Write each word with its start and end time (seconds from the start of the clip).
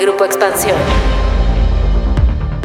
Grupo 0.00 0.26
Expansión. 0.26 0.76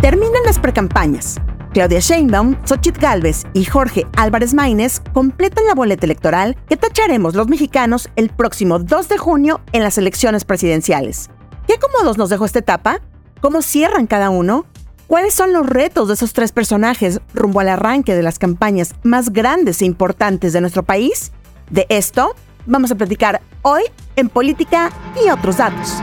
Terminan 0.02 0.44
las 0.46 0.60
precampañas. 0.60 1.40
Claudia 1.74 2.00
Sheinbaum, 2.00 2.58
Xochitl 2.66 3.00
Galvez 3.00 3.46
y 3.54 3.64
Jorge 3.64 4.06
Álvarez 4.18 4.54
Maínez 4.54 5.02
completan 5.14 5.66
la 5.66 5.74
boleta 5.74 6.06
electoral 6.06 6.58
que 6.68 6.76
tacharemos 6.76 7.34
los 7.34 7.48
mexicanos 7.48 8.10
el 8.18 8.30
próximo 8.30 8.80
2 8.80 9.08
de 9.08 9.18
junio 9.18 9.62
en 9.72 9.84
las 9.84 9.98
elecciones 9.98 10.44
presidenciales. 10.44 11.30
¿Qué 11.68 11.76
cómodos 11.80 12.18
nos 12.18 12.30
dejó 12.30 12.44
esta 12.44 12.60
etapa? 12.60 13.00
¿Cómo 13.40 13.62
cierran 13.62 14.08
cada 14.08 14.30
uno? 14.30 14.66
¿Cuáles 15.08 15.34
son 15.34 15.54
los 15.54 15.66
retos 15.66 16.10
de 16.10 16.16
esos 16.16 16.34
tres 16.34 16.52
personajes 16.52 17.22
rumbo 17.34 17.62
al 17.62 17.70
arranque 17.70 18.14
de 18.14 18.24
las 18.24 18.40
campañas 18.40 18.96
más 19.04 19.32
grandes 19.32 19.82
e 19.82 19.86
importantes 19.86 20.52
de 20.52 20.60
nuestro 20.60 20.84
país? 20.84 21.32
De 21.70 21.86
esto 21.88 22.36
vamos 22.66 22.92
a 22.92 22.96
platicar 22.96 23.42
hoy 23.62 23.84
en 24.18 24.28
Política 24.28 24.92
y 25.24 25.30
otros 25.30 25.58
datos. 25.58 26.02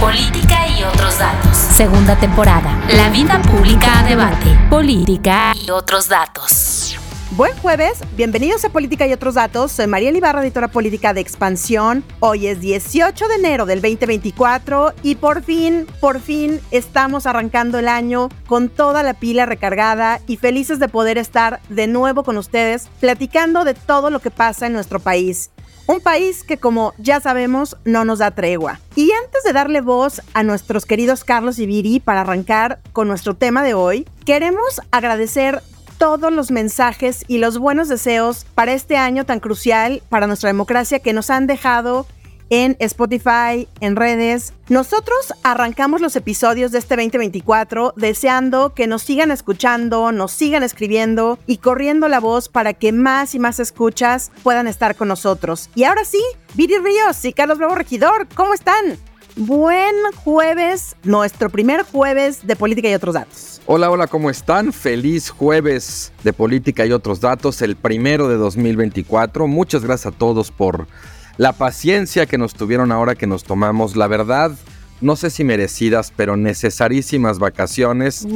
Política 0.00 0.66
y 0.66 0.82
otros 0.82 1.18
datos. 1.18 1.54
Segunda 1.54 2.18
temporada. 2.18 2.82
La 2.96 3.10
vida 3.10 3.38
pública 3.42 4.00
a 4.00 4.02
debate. 4.02 4.56
Política 4.70 5.52
y 5.54 5.68
otros 5.68 6.08
datos. 6.08 6.96
Buen 7.32 7.54
jueves, 7.58 8.00
bienvenidos 8.16 8.64
a 8.64 8.70
Política 8.70 9.06
y 9.06 9.12
otros 9.12 9.34
datos. 9.34 9.72
Soy 9.72 9.86
María 9.86 10.10
Ibarra, 10.10 10.42
editora 10.42 10.68
política 10.68 11.12
de 11.12 11.20
Expansión. 11.20 12.02
Hoy 12.18 12.46
es 12.46 12.60
18 12.60 13.28
de 13.28 13.34
enero 13.34 13.66
del 13.66 13.82
2024 13.82 14.94
y 15.02 15.16
por 15.16 15.42
fin, 15.42 15.86
por 16.00 16.20
fin 16.20 16.60
estamos 16.70 17.26
arrancando 17.26 17.78
el 17.78 17.86
año 17.86 18.30
con 18.46 18.70
toda 18.70 19.02
la 19.02 19.12
pila 19.12 19.44
recargada 19.44 20.20
y 20.26 20.38
felices 20.38 20.78
de 20.78 20.88
poder 20.88 21.18
estar 21.18 21.60
de 21.68 21.86
nuevo 21.86 22.24
con 22.24 22.38
ustedes 22.38 22.88
platicando 23.00 23.64
de 23.64 23.74
todo 23.74 24.08
lo 24.08 24.20
que 24.20 24.30
pasa 24.30 24.66
en 24.66 24.72
nuestro 24.72 24.98
país. 24.98 25.50
Un 25.90 26.00
país 26.00 26.44
que, 26.44 26.56
como 26.56 26.94
ya 26.98 27.18
sabemos, 27.18 27.76
no 27.84 28.04
nos 28.04 28.20
da 28.20 28.30
tregua. 28.30 28.78
Y 28.94 29.10
antes 29.10 29.42
de 29.42 29.52
darle 29.52 29.80
voz 29.80 30.22
a 30.34 30.44
nuestros 30.44 30.86
queridos 30.86 31.24
Carlos 31.24 31.58
y 31.58 31.66
Viri 31.66 31.98
para 31.98 32.20
arrancar 32.20 32.78
con 32.92 33.08
nuestro 33.08 33.34
tema 33.34 33.64
de 33.64 33.74
hoy, 33.74 34.06
queremos 34.24 34.80
agradecer 34.92 35.60
todos 35.98 36.32
los 36.32 36.52
mensajes 36.52 37.24
y 37.26 37.38
los 37.38 37.58
buenos 37.58 37.88
deseos 37.88 38.46
para 38.54 38.72
este 38.72 38.96
año 38.96 39.26
tan 39.26 39.40
crucial 39.40 40.00
para 40.08 40.28
nuestra 40.28 40.46
democracia 40.46 41.00
que 41.00 41.12
nos 41.12 41.28
han 41.28 41.48
dejado 41.48 42.06
en 42.50 42.76
Spotify, 42.80 43.68
en 43.80 43.96
redes. 43.96 44.52
Nosotros 44.68 45.32
arrancamos 45.42 46.00
los 46.00 46.16
episodios 46.16 46.72
de 46.72 46.78
este 46.78 46.96
2024 46.96 47.94
deseando 47.96 48.74
que 48.74 48.86
nos 48.86 49.02
sigan 49.02 49.30
escuchando, 49.30 50.12
nos 50.12 50.32
sigan 50.32 50.62
escribiendo 50.62 51.38
y 51.46 51.58
corriendo 51.58 52.08
la 52.08 52.20
voz 52.20 52.48
para 52.48 52.74
que 52.74 52.92
más 52.92 53.34
y 53.34 53.38
más 53.38 53.60
escuchas 53.60 54.32
puedan 54.42 54.66
estar 54.66 54.96
con 54.96 55.08
nosotros. 55.08 55.70
Y 55.74 55.84
ahora 55.84 56.04
sí, 56.04 56.22
Viri 56.54 56.78
Ríos 56.78 57.24
y 57.24 57.32
Carlos 57.32 57.58
Bravo 57.58 57.76
Regidor, 57.76 58.26
¿cómo 58.34 58.52
están? 58.52 58.98
Buen 59.36 59.94
jueves, 60.24 60.96
nuestro 61.04 61.50
primer 61.50 61.84
jueves 61.84 62.46
de 62.46 62.56
política 62.56 62.90
y 62.90 62.94
otros 62.94 63.14
datos. 63.14 63.62
Hola, 63.66 63.88
hola, 63.88 64.08
¿cómo 64.08 64.28
están? 64.28 64.72
Feliz 64.72 65.30
jueves 65.30 66.12
de 66.24 66.32
política 66.32 66.84
y 66.84 66.92
otros 66.92 67.20
datos, 67.20 67.62
el 67.62 67.76
primero 67.76 68.28
de 68.28 68.36
2024. 68.36 69.46
Muchas 69.46 69.84
gracias 69.84 70.12
a 70.12 70.18
todos 70.18 70.50
por 70.50 70.88
la 71.40 71.54
paciencia 71.54 72.26
que 72.26 72.36
nos 72.36 72.52
tuvieron 72.52 72.92
ahora 72.92 73.14
que 73.14 73.26
nos 73.26 73.44
tomamos, 73.44 73.96
la 73.96 74.08
verdad, 74.08 74.52
no 75.00 75.16
sé 75.16 75.30
si 75.30 75.44
merecidas, 75.44 76.12
pero 76.14 76.36
necesarísimas 76.36 77.38
vacaciones 77.38 78.26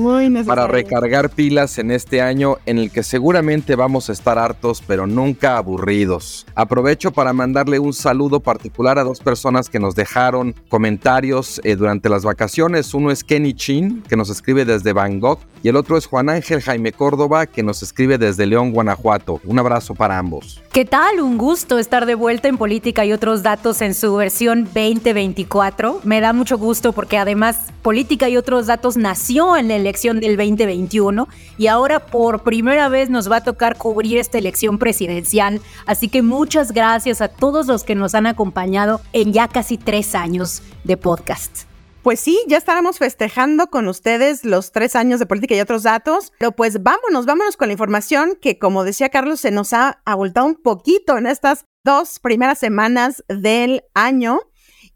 para 0.46 0.66
recargar 0.66 1.30
pilas 1.30 1.78
en 1.78 1.90
este 1.90 2.22
año 2.22 2.56
en 2.66 2.78
el 2.78 2.90
que 2.90 3.02
seguramente 3.02 3.76
vamos 3.76 4.08
a 4.08 4.12
estar 4.12 4.38
hartos, 4.38 4.82
pero 4.86 5.06
nunca 5.06 5.56
aburridos. 5.56 6.46
Aprovecho 6.54 7.12
para 7.12 7.32
mandarle 7.32 7.78
un 7.78 7.92
saludo 7.92 8.40
particular 8.40 8.98
a 8.98 9.04
dos 9.04 9.20
personas 9.20 9.68
que 9.68 9.78
nos 9.78 9.94
dejaron 9.94 10.54
comentarios 10.68 11.60
eh, 11.64 11.76
durante 11.76 12.08
las 12.08 12.24
vacaciones. 12.24 12.94
Uno 12.94 13.10
es 13.10 13.24
Kenny 13.24 13.54
Chin, 13.54 14.02
que 14.08 14.16
nos 14.16 14.30
escribe 14.30 14.64
desde 14.64 14.92
Bangkok, 14.92 15.40
y 15.62 15.68
el 15.68 15.76
otro 15.76 15.96
es 15.96 16.06
Juan 16.06 16.28
Ángel 16.28 16.60
Jaime 16.60 16.92
Córdoba, 16.92 17.46
que 17.46 17.62
nos 17.62 17.82
escribe 17.82 18.18
desde 18.18 18.46
León, 18.46 18.72
Guanajuato. 18.72 19.40
Un 19.44 19.58
abrazo 19.58 19.94
para 19.94 20.18
ambos. 20.18 20.62
¿Qué 20.72 20.84
tal? 20.84 21.20
Un 21.20 21.38
gusto 21.38 21.78
estar 21.78 22.04
de 22.04 22.14
vuelta 22.14 22.48
en 22.48 22.58
Política 22.58 23.04
y 23.06 23.12
otros 23.12 23.42
datos 23.42 23.80
en 23.80 23.94
su 23.94 24.14
versión 24.14 24.64
2024. 24.64 26.00
Me 26.04 26.20
da 26.20 26.32
mucho 26.32 26.53
gusto 26.58 26.92
porque 26.92 27.18
además 27.18 27.58
Política 27.82 28.28
y 28.28 28.36
otros 28.36 28.66
datos 28.66 28.96
nació 28.96 29.56
en 29.56 29.68
la 29.68 29.76
elección 29.76 30.18
del 30.18 30.36
2021 30.36 31.28
y 31.58 31.66
ahora 31.66 32.06
por 32.06 32.42
primera 32.42 32.88
vez 32.88 33.10
nos 33.10 33.30
va 33.30 33.36
a 33.36 33.44
tocar 33.44 33.76
cubrir 33.76 34.18
esta 34.18 34.38
elección 34.38 34.78
presidencial. 34.78 35.60
Así 35.86 36.08
que 36.08 36.22
muchas 36.22 36.72
gracias 36.72 37.20
a 37.20 37.28
todos 37.28 37.66
los 37.66 37.84
que 37.84 37.94
nos 37.94 38.14
han 38.14 38.26
acompañado 38.26 39.00
en 39.12 39.32
ya 39.32 39.48
casi 39.48 39.76
tres 39.76 40.14
años 40.14 40.62
de 40.84 40.96
podcast. 40.96 41.64
Pues 42.04 42.20
sí, 42.20 42.38
ya 42.48 42.58
estábamos 42.58 42.98
festejando 42.98 43.68
con 43.68 43.88
ustedes 43.88 44.44
los 44.44 44.72
tres 44.72 44.94
años 44.94 45.20
de 45.20 45.26
política 45.26 45.54
y 45.54 45.60
otros 45.60 45.84
datos, 45.84 46.34
pero 46.38 46.52
pues 46.52 46.82
vámonos, 46.82 47.24
vámonos 47.24 47.56
con 47.56 47.68
la 47.68 47.72
información 47.72 48.36
que, 48.40 48.58
como 48.58 48.84
decía 48.84 49.08
Carlos, 49.08 49.40
se 49.40 49.50
nos 49.50 49.72
ha 49.72 50.02
abultado 50.04 50.44
un 50.44 50.56
poquito 50.56 51.16
en 51.16 51.26
estas 51.26 51.64
dos 51.82 52.18
primeras 52.18 52.58
semanas 52.58 53.24
del 53.28 53.84
año. 53.94 54.40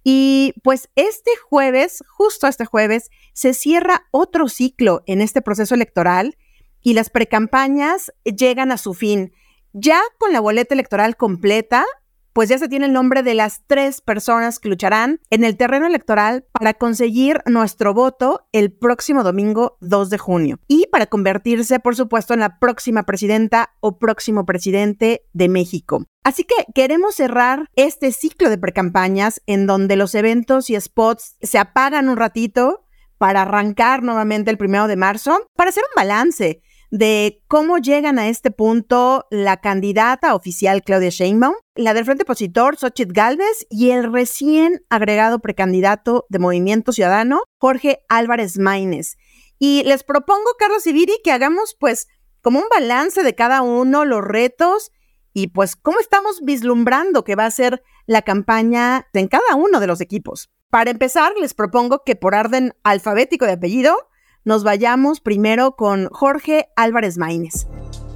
Y 0.05 0.55
pues 0.63 0.89
este 0.95 1.31
jueves, 1.49 2.03
justo 2.09 2.47
este 2.47 2.65
jueves, 2.65 3.11
se 3.33 3.55
cierra 3.55 4.07
otro 4.11 4.49
ciclo 4.49 5.03
en 5.07 5.21
este 5.21 5.43
proceso 5.43 5.75
electoral 5.75 6.37
y 6.83 6.95
las 6.95 7.11
precampañas 7.11 8.13
llegan 8.25 8.73
a 8.73 8.79
su 8.79 8.95
fin. 8.95 9.33
Ya 9.73 10.01
con 10.19 10.33
la 10.33 10.41
boleta 10.41 10.75
electoral 10.75 11.17
completa, 11.17 11.85
pues 12.39 12.51
ya 12.51 12.59
se 12.59 12.69
tiene 12.69 12.87
el 12.87 12.93
nombre 12.93 13.25
de 13.25 13.35
las 13.35 13.65
tres 13.67 14.01
personas 14.01 14.61
que 14.61 14.69
lucharán 14.69 15.21
en 15.29 15.43
el 15.43 15.57
terreno 15.57 15.89
electoral 15.89 16.45
para 16.53 16.73
conseguir 16.73 17.41
nuestro 17.47 17.95
voto 17.95 18.47
el 18.53 18.71
próximo 18.71 19.25
domingo 19.25 19.77
2 19.81 20.09
de 20.09 20.19
junio 20.19 20.61
y 20.69 20.87
para 20.87 21.07
convertirse, 21.07 21.81
por 21.81 21.97
supuesto, 21.97 22.35
en 22.35 22.39
la 22.39 22.61
próxima 22.61 23.03
presidenta 23.03 23.71
o 23.81 23.99
próximo 23.99 24.47
presidente 24.47 25.25
de 25.33 25.49
México. 25.49 26.05
Así 26.23 26.45
que 26.45 26.55
queremos 26.77 27.17
cerrar 27.17 27.67
este 27.75 28.13
ciclo 28.13 28.51
de 28.51 28.59
precampañas 28.59 29.43
en 29.47 29.67
donde 29.67 29.97
los 29.97 30.15
eventos 30.15 30.71
y 30.71 30.81
spots 30.81 31.39
se 31.43 31.59
apagan 31.59 32.09
un 32.09 32.19
ratito 32.19 32.85
para 33.19 33.43
arrancar 33.43 34.05
nuevamente 34.05 34.53
el 34.53 34.59
primero 34.59 34.87
de 34.87 34.95
marzo, 34.95 35.41
para 35.57 35.71
hacer 35.71 35.83
un 35.83 36.01
balance 36.01 36.63
de 36.91 37.43
cómo 37.49 37.79
llegan 37.79 38.19
a 38.19 38.29
este 38.29 38.51
punto 38.51 39.27
la 39.31 39.59
candidata 39.59 40.35
oficial 40.35 40.83
Claudia 40.83 41.11
Sheinbaum, 41.11 41.55
la 41.75 41.95
del 41.95 42.05
Frente 42.05 42.23
Opositor 42.23 42.77
Xochitl 42.77 43.13
Galvez 43.13 43.67
y 43.71 43.91
el 43.91 44.13
recién 44.13 44.85
agregado 44.89 45.41
precandidato 45.41 46.27
de 46.29 46.39
Movimiento 46.39 46.93
Ciudadano 46.93 47.43
Jorge 47.59 48.01
Álvarez 48.09 48.59
Maínez. 48.59 49.17
Y 49.59 49.83
les 49.85 50.05
propongo, 50.05 50.55
Carlos 50.59 50.87
Ibiri, 50.87 51.21
que 51.23 51.33
hagamos 51.33 51.77
pues 51.79 52.09
como 52.41 52.61
un 52.61 52.69
balance 52.71 53.23
de 53.23 53.35
cada 53.35 53.63
uno, 53.63 54.05
los 54.05 54.25
retos 54.25 54.93
y 55.33 55.49
pues 55.49 55.77
cómo 55.77 56.01
estamos 56.01 56.41
vislumbrando 56.43 57.25
que 57.25 57.37
va 57.37 57.47
a 57.47 57.51
ser 57.51 57.83
la 58.07 58.23
campaña 58.23 59.07
en 59.13 59.29
cada 59.29 59.55
uno 59.57 59.81
de 59.81 59.87
los 59.87 60.01
equipos. 60.01 60.51
Para 60.71 60.91
empezar, 60.91 61.33
les 61.41 61.55
propongo 61.55 62.03
que 62.05 62.17
por 62.17 62.35
orden 62.35 62.75
alfabético 62.83 63.47
de 63.47 63.53
apellido 63.53 64.08
nos 64.49 64.65
vayamos 64.65 65.21
primero 65.21 65.73
con 65.73 66.09
Jorge 66.09 66.71
Álvarez 66.75 67.19
Maínez. 67.19 67.67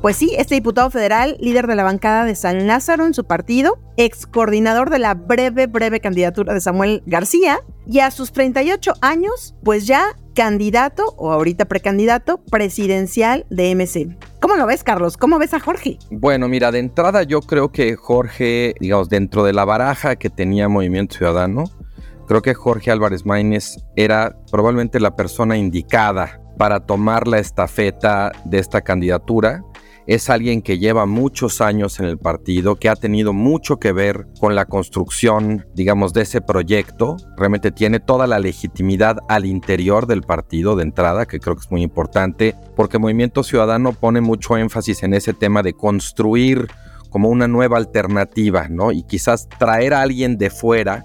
Pues 0.00 0.16
sí, 0.16 0.34
este 0.38 0.54
diputado 0.54 0.88
federal, 0.88 1.37
líder 1.38 1.66
de 1.66 1.76
la 1.76 1.82
bancada 1.84 2.25
de 2.25 2.34
San 2.34 2.66
Lázaro 2.66 3.04
en 3.04 3.12
su 3.12 3.25
partido, 3.25 3.78
ex 3.98 4.26
coordinador 4.26 4.88
de 4.88 4.98
la 4.98 5.12
breve, 5.12 5.66
breve 5.66 6.00
candidatura 6.00 6.54
de 6.54 6.62
Samuel 6.62 7.03
García, 7.04 7.60
y 7.87 7.98
a 7.98 8.10
sus 8.10 8.32
38 8.32 8.94
años, 9.03 9.54
pues 9.62 9.87
ya 9.87 10.16
candidato 10.34 11.04
o 11.19 11.32
ahorita 11.32 11.66
precandidato 11.66 12.38
presidencial 12.50 13.44
de 13.50 13.75
MC. 13.75 14.16
¿Cómo 14.41 14.56
lo 14.56 14.64
ves, 14.64 14.82
Carlos? 14.82 15.19
¿Cómo 15.19 15.38
ves 15.38 15.53
a 15.53 15.60
Jorge? 15.60 15.99
Bueno, 16.10 16.49
mira, 16.49 16.72
de 16.72 16.78
entrada 16.78 17.25
yo 17.25 17.43
creo 17.43 17.70
que 17.72 17.94
Jorge, 17.97 18.75
digamos, 18.81 19.10
dentro 19.10 19.44
de 19.44 19.53
la 19.53 19.66
baraja 19.66 20.16
que 20.16 20.31
tenía 20.31 20.70
Movimiento 20.70 21.16
Ciudadano, 21.16 21.64
Creo 22.27 22.43
que 22.43 22.55
Jorge 22.55 22.91
Álvarez 22.91 23.27
Maínez 23.27 23.76
era 23.96 24.37
probablemente 24.50 25.00
la 25.00 25.17
persona 25.17 25.56
indicada 25.56 26.41
para 26.58 26.81
tomar 26.81 27.26
la 27.26 27.38
estafeta 27.38 28.32
de 28.44 28.58
esta 28.58 28.82
candidatura. 28.82 29.62
Es 30.06 30.31
alguien 30.31 30.62
que 30.62 30.79
lleva 30.79 31.06
muchos 31.06 31.61
años 31.61 32.00
en 32.00 32.06
el 32.06 32.19
partido, 32.19 32.75
que 32.76 32.88
ha 32.88 32.96
tenido 32.96 33.32
mucho 33.32 33.79
que 33.79 33.93
ver 33.93 34.26
con 34.41 34.56
la 34.56 34.64
construcción, 34.64 35.67
digamos, 35.75 36.12
de 36.12 36.23
ese 36.23 36.41
proyecto. 36.41 37.17
Realmente 37.37 37.70
tiene 37.70 38.00
toda 38.00 38.26
la 38.26 38.41
legitimidad 38.41 39.19
al 39.29 39.46
interior 39.46 40.06
del 40.06 40.23
partido 40.23 40.75
de 40.75 40.82
entrada, 40.82 41.26
que 41.26 41.38
creo 41.38 41.55
que 41.55 41.62
es 41.62 41.70
muy 41.70 41.82
importante, 41.82 42.56
porque 42.75 42.99
Movimiento 42.99 43.44
Ciudadano 43.44 43.93
pone 43.93 44.20
mucho 44.20 44.56
énfasis 44.56 45.05
en 45.05 45.14
ese 45.14 45.35
tema 45.35 45.62
de 45.62 45.75
construir 45.75 46.67
como 47.11 47.29
una 47.29 47.46
nueva 47.46 47.76
alternativa, 47.76 48.67
¿no? 48.69 48.91
Y 48.91 49.05
quizás 49.05 49.49
traer 49.49 49.94
a 49.94 50.00
alguien 50.00 50.37
de 50.37 50.50
fuera 50.50 51.05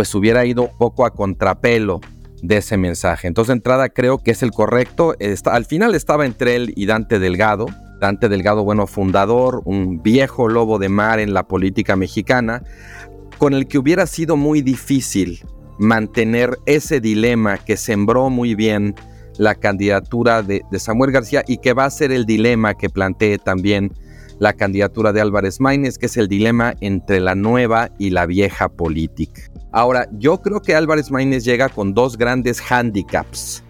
pues 0.00 0.14
hubiera 0.14 0.46
ido 0.46 0.62
un 0.62 0.78
poco 0.78 1.04
a 1.04 1.10
contrapelo 1.10 2.00
de 2.40 2.56
ese 2.56 2.78
mensaje. 2.78 3.28
Entonces, 3.28 3.48
de 3.48 3.58
entrada, 3.58 3.90
creo 3.90 4.16
que 4.16 4.30
es 4.30 4.42
el 4.42 4.50
correcto. 4.50 5.14
Al 5.44 5.66
final 5.66 5.94
estaba 5.94 6.24
entre 6.24 6.56
él 6.56 6.72
y 6.74 6.86
Dante 6.86 7.18
Delgado. 7.18 7.66
Dante 8.00 8.30
Delgado, 8.30 8.64
bueno, 8.64 8.86
fundador, 8.86 9.60
un 9.66 10.02
viejo 10.02 10.48
lobo 10.48 10.78
de 10.78 10.88
mar 10.88 11.20
en 11.20 11.34
la 11.34 11.46
política 11.46 11.96
mexicana, 11.96 12.62
con 13.36 13.52
el 13.52 13.66
que 13.68 13.76
hubiera 13.76 14.06
sido 14.06 14.38
muy 14.38 14.62
difícil 14.62 15.44
mantener 15.78 16.56
ese 16.64 17.02
dilema 17.02 17.58
que 17.58 17.76
sembró 17.76 18.30
muy 18.30 18.54
bien 18.54 18.94
la 19.36 19.54
candidatura 19.54 20.42
de, 20.42 20.62
Samuel 20.78 21.12
García 21.12 21.44
y 21.46 21.58
que 21.58 21.74
va 21.74 21.84
a 21.84 21.90
ser 21.90 22.10
el 22.10 22.24
dilema 22.24 22.72
que 22.72 22.88
plantee 22.88 23.36
también 23.36 23.92
la 24.38 24.54
candidatura 24.54 25.12
de 25.12 25.20
Álvarez 25.20 25.60
Maínez, 25.60 25.98
que 25.98 26.06
es 26.06 26.16
el 26.16 26.26
dilema 26.26 26.72
entre 26.80 27.20
la 27.20 27.34
nueva 27.34 27.90
y 27.98 28.08
la 28.08 28.24
vieja 28.24 28.70
política. 28.70 29.49
Ahora, 29.72 30.08
yo 30.12 30.42
creo 30.42 30.60
que 30.60 30.74
Álvarez 30.74 31.10
Maínez 31.10 31.44
llega 31.44 31.68
con 31.68 31.94
dos 31.94 32.16
grandes 32.16 32.60
handicaps. 32.70 33.64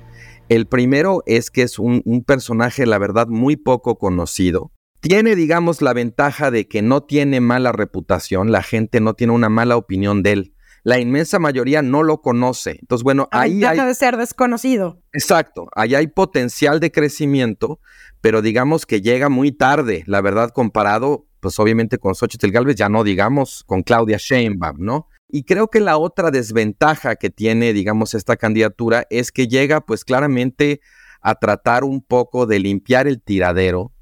El 0.49 0.67
primero 0.67 1.23
es 1.27 1.51
que 1.51 1.63
es 1.63 1.79
un, 1.79 2.03
un 2.05 2.25
personaje, 2.25 2.87
la 2.87 2.99
verdad, 2.99 3.29
muy 3.29 3.57
poco 3.57 3.99
conocido. 3.99 4.73
Tiene, 5.01 5.37
digamos, 5.37 5.83
la 5.83 5.93
ventaja 5.93 6.51
de 6.51 6.69
que 6.69 6.83
no 6.83 7.03
tiene 7.03 7.41
mala 7.41 7.73
reputación, 7.73 8.53
la 8.53 8.63
gente 8.63 9.01
no 9.01 9.15
tiene 9.15 9.33
una 9.33 9.49
mala 9.49 9.77
opinión 9.77 10.23
de 10.23 10.33
él 10.33 10.55
la 10.83 10.99
inmensa 10.99 11.39
mayoría 11.39 11.83
no 11.83 12.03
lo 12.03 12.21
conoce. 12.21 12.79
Entonces, 12.81 13.03
bueno, 13.03 13.29
ahí 13.31 13.61
deja 13.61 13.87
de 13.87 13.95
ser 13.95 14.17
desconocido. 14.17 15.03
Exacto, 15.13 15.69
ahí 15.75 15.95
hay 15.95 16.07
potencial 16.07 16.81
de 16.81 16.91
crecimiento, 16.91 17.81
pero 18.21 18.43
digamos 18.43 18.87
que 18.87 19.01
llega 19.01 19.29
muy 19.29 19.53
tarde, 19.53 20.05
la 20.07 20.21
verdad, 20.21 20.51
comparado, 20.51 21.27
pues 21.41 21.59
obviamente 21.59 21.99
con 21.99 22.15
Xochitl 22.15 22.51
Galvez, 22.51 22.77
ya 22.77 22.89
no 22.89 23.05
digamos 23.05 23.65
con 23.67 23.83
Claudia 23.83 24.19
Sheinbaum, 24.19 24.79
¿no? 24.79 25.09
Y 25.33 25.45
creo 25.45 25.69
que 25.69 25.81
la 25.81 25.99
otra 25.99 26.31
desventaja 26.31 27.17
que 27.17 27.31
tiene, 27.31 27.73
digamos, 27.73 28.15
esta 28.15 28.37
candidatura 28.37 29.07
es 29.11 29.33
que 29.33 29.49
llega, 29.49 29.81
pues 29.81 30.05
claramente, 30.05 30.81
a 31.21 31.35
tratar 31.35 31.85
un 31.85 32.03
poco 32.03 32.47
de 32.47 32.59
limpiar 32.59 33.07
el 33.07 33.23
tiradero 33.23 33.93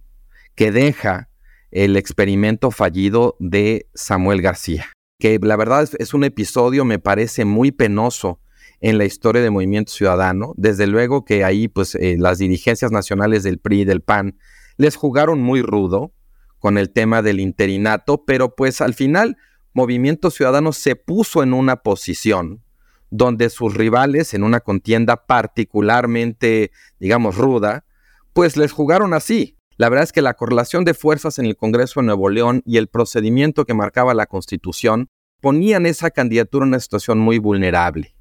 que 0.54 0.72
deja 0.72 1.28
el 1.70 1.96
experimento 1.96 2.70
fallido 2.70 3.36
de 3.40 3.88
Samuel 3.94 4.40
García 4.40 4.88
que 5.18 5.38
la 5.42 5.56
verdad 5.56 5.88
es, 5.98 6.14
un 6.14 6.24
episodio, 6.24 6.84
me 6.84 6.98
parece 6.98 7.44
muy 7.44 7.72
penoso 7.72 8.40
en 8.80 8.98
la 8.98 9.04
historia 9.04 9.42
del 9.42 9.50
movimiento 9.50 9.92
ciudadano. 9.92 10.54
Desde 10.56 10.86
luego 10.86 11.24
que 11.24 11.44
ahí, 11.44 11.66
pues, 11.66 11.96
eh, 11.96 12.16
las 12.18 12.38
dirigencias 12.38 12.92
nacionales 12.92 13.42
del 13.42 13.58
PRI 13.58 13.80
y 13.80 13.84
del 13.84 14.00
PAN 14.00 14.38
les 14.76 14.94
jugaron 14.94 15.40
muy 15.40 15.62
rudo 15.62 16.12
con 16.60 16.78
el 16.78 16.90
tema 16.90 17.22
del 17.22 17.40
interinato, 17.40 18.24
pero 18.24 18.54
pues 18.54 18.80
al 18.80 18.94
final, 18.94 19.36
Movimiento 19.72 20.30
Ciudadano 20.30 20.72
se 20.72 20.96
puso 20.96 21.42
en 21.42 21.52
una 21.52 21.76
posición 21.76 22.62
donde 23.10 23.50
sus 23.50 23.74
rivales, 23.74 24.34
en 24.34 24.42
una 24.42 24.60
contienda 24.60 25.26
particularmente, 25.26 26.72
digamos, 26.98 27.36
ruda, 27.36 27.84
pues 28.32 28.56
les 28.56 28.72
jugaron 28.72 29.14
así. 29.14 29.56
La 29.76 29.88
verdad 29.88 30.04
es 30.04 30.12
que 30.12 30.22
la 30.22 30.34
correlación 30.34 30.84
de 30.84 30.94
fuerzas 30.94 31.38
en 31.38 31.46
el 31.46 31.56
Congreso 31.56 32.00
de 32.00 32.06
Nuevo 32.06 32.28
León 32.28 32.62
y 32.66 32.76
el 32.76 32.88
procedimiento 32.88 33.64
que 33.64 33.74
marcaba 33.74 34.12
la 34.14 34.26
Constitución 34.26 35.08
ponían 35.40 35.86
esa 35.86 36.10
candidatura 36.10 36.64
en 36.64 36.70
una 36.70 36.80
situación 36.80 37.18
muy 37.18 37.38
vulnerable. 37.38 38.14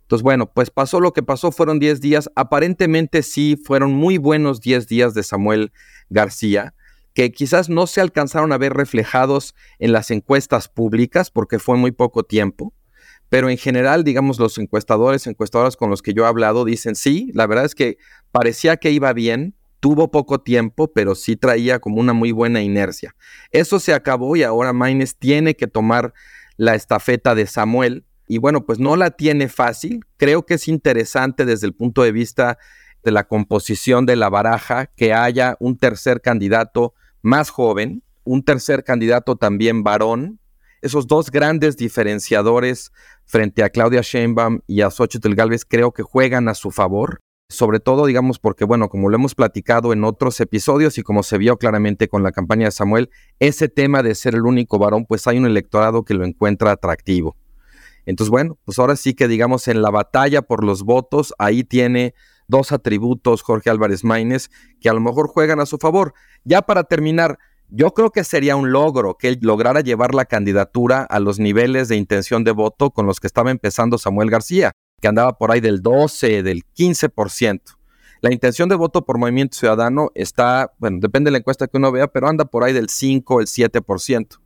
Entonces, 0.00 0.22
bueno, 0.22 0.50
pues 0.52 0.70
pasó 0.70 1.00
lo 1.00 1.12
que 1.12 1.22
pasó, 1.22 1.50
fueron 1.50 1.78
10 1.78 2.00
días, 2.00 2.30
aparentemente 2.34 3.22
sí, 3.22 3.56
fueron 3.62 3.92
muy 3.92 4.18
buenos 4.18 4.60
10 4.60 4.86
días 4.86 5.14
de 5.14 5.22
Samuel 5.22 5.72
García, 6.10 6.74
que 7.14 7.30
quizás 7.32 7.68
no 7.68 7.86
se 7.86 8.00
alcanzaron 8.00 8.52
a 8.52 8.58
ver 8.58 8.74
reflejados 8.74 9.54
en 9.78 9.92
las 9.92 10.10
encuestas 10.10 10.68
públicas 10.68 11.30
porque 11.30 11.58
fue 11.58 11.76
muy 11.76 11.92
poco 11.92 12.24
tiempo, 12.24 12.74
pero 13.28 13.48
en 13.48 13.56
general, 13.56 14.04
digamos, 14.04 14.38
los 14.38 14.58
encuestadores, 14.58 15.26
encuestadoras 15.26 15.76
con 15.76 15.90
los 15.90 16.02
que 16.02 16.12
yo 16.12 16.24
he 16.24 16.28
hablado 16.28 16.64
dicen, 16.64 16.94
sí, 16.94 17.30
la 17.34 17.46
verdad 17.46 17.64
es 17.64 17.74
que 17.74 17.98
parecía 18.32 18.76
que 18.76 18.90
iba 18.90 19.12
bien, 19.12 19.54
tuvo 19.80 20.10
poco 20.10 20.40
tiempo, 20.40 20.92
pero 20.92 21.14
sí 21.14 21.36
traía 21.36 21.78
como 21.78 22.00
una 22.00 22.12
muy 22.12 22.32
buena 22.32 22.62
inercia. 22.62 23.14
Eso 23.50 23.80
se 23.80 23.92
acabó 23.92 24.36
y 24.36 24.42
ahora 24.42 24.72
Maines 24.72 25.16
tiene 25.16 25.56
que 25.56 25.66
tomar 25.66 26.14
la 26.56 26.74
estafeta 26.74 27.34
de 27.34 27.46
Samuel. 27.46 28.04
Y 28.26 28.38
bueno, 28.38 28.64
pues 28.64 28.78
no 28.78 28.96
la 28.96 29.10
tiene 29.10 29.48
fácil. 29.48 30.00
Creo 30.16 30.46
que 30.46 30.54
es 30.54 30.68
interesante 30.68 31.44
desde 31.44 31.66
el 31.66 31.74
punto 31.74 32.02
de 32.02 32.12
vista 32.12 32.58
de 33.02 33.10
la 33.10 33.24
composición 33.24 34.06
de 34.06 34.16
la 34.16 34.30
baraja 34.30 34.86
que 34.86 35.12
haya 35.12 35.56
un 35.60 35.76
tercer 35.76 36.22
candidato 36.22 36.94
más 37.24 37.50
joven, 37.50 38.02
un 38.22 38.44
tercer 38.44 38.84
candidato 38.84 39.36
también 39.36 39.82
varón. 39.82 40.38
Esos 40.82 41.06
dos 41.06 41.30
grandes 41.30 41.76
diferenciadores 41.76 42.92
frente 43.24 43.64
a 43.64 43.70
Claudia 43.70 44.02
Sheinbaum 44.02 44.60
y 44.66 44.82
a 44.82 44.90
Xochitl 44.90 45.34
Galvez 45.34 45.64
creo 45.64 45.92
que 45.92 46.02
juegan 46.02 46.48
a 46.48 46.54
su 46.54 46.70
favor 46.70 47.20
sobre 47.48 47.80
todo, 47.80 48.06
digamos, 48.06 48.38
porque, 48.38 48.64
bueno, 48.64 48.88
como 48.88 49.08
lo 49.08 49.16
hemos 49.16 49.34
platicado 49.34 49.92
en 49.92 50.04
otros 50.04 50.40
episodios 50.40 50.98
y 50.98 51.02
como 51.02 51.22
se 51.22 51.38
vio 51.38 51.56
claramente 51.56 52.08
con 52.08 52.22
la 52.22 52.32
campaña 52.32 52.66
de 52.66 52.72
Samuel, 52.72 53.10
ese 53.38 53.68
tema 53.68 54.02
de 54.02 54.14
ser 54.14 54.34
el 54.34 54.46
único 54.46 54.78
varón, 54.78 55.06
pues 55.06 55.26
hay 55.26 55.38
un 55.38 55.46
electorado 55.46 56.04
que 56.04 56.14
lo 56.14 56.24
encuentra 56.24 56.72
atractivo. 56.72 57.36
Entonces, 58.06 58.30
bueno, 58.30 58.58
pues 58.64 58.78
ahora 58.78 58.96
sí 58.96 59.14
que, 59.14 59.28
digamos, 59.28 59.68
en 59.68 59.82
la 59.82 59.90
batalla 59.90 60.42
por 60.42 60.64
los 60.64 60.82
votos, 60.82 61.34
ahí 61.38 61.64
tiene 61.64 62.14
dos 62.48 62.72
atributos 62.72 63.42
Jorge 63.42 63.70
Álvarez 63.70 64.04
Maínez 64.04 64.50
que 64.80 64.88
a 64.88 64.94
lo 64.94 65.00
mejor 65.00 65.28
juegan 65.28 65.60
a 65.60 65.66
su 65.66 65.78
favor. 65.78 66.14
Ya 66.44 66.62
para 66.62 66.84
terminar, 66.84 67.38
yo 67.68 67.92
creo 67.92 68.10
que 68.10 68.24
sería 68.24 68.56
un 68.56 68.72
logro 68.72 69.16
que 69.16 69.28
él 69.28 69.38
lograra 69.42 69.80
llevar 69.80 70.14
la 70.14 70.24
candidatura 70.24 71.02
a 71.02 71.20
los 71.20 71.38
niveles 71.38 71.88
de 71.88 71.96
intención 71.96 72.44
de 72.44 72.52
voto 72.52 72.90
con 72.90 73.06
los 73.06 73.20
que 73.20 73.26
estaba 73.26 73.50
empezando 73.50 73.98
Samuel 73.98 74.30
García 74.30 74.72
que 75.04 75.08
andaba 75.08 75.36
por 75.36 75.52
ahí 75.52 75.60
del 75.60 75.82
12, 75.82 76.42
del 76.42 76.64
15%. 76.74 77.60
La 78.22 78.32
intención 78.32 78.70
de 78.70 78.74
voto 78.74 79.04
por 79.04 79.18
Movimiento 79.18 79.54
Ciudadano 79.54 80.10
está, 80.14 80.72
bueno, 80.78 80.96
depende 80.98 81.28
de 81.28 81.32
la 81.32 81.38
encuesta 81.38 81.66
que 81.66 81.76
uno 81.76 81.92
vea, 81.92 82.08
pero 82.08 82.26
anda 82.26 82.46
por 82.46 82.64
ahí 82.64 82.72
del 82.72 82.88
5, 82.88 83.42
el 83.42 83.46
7%. 83.46 84.40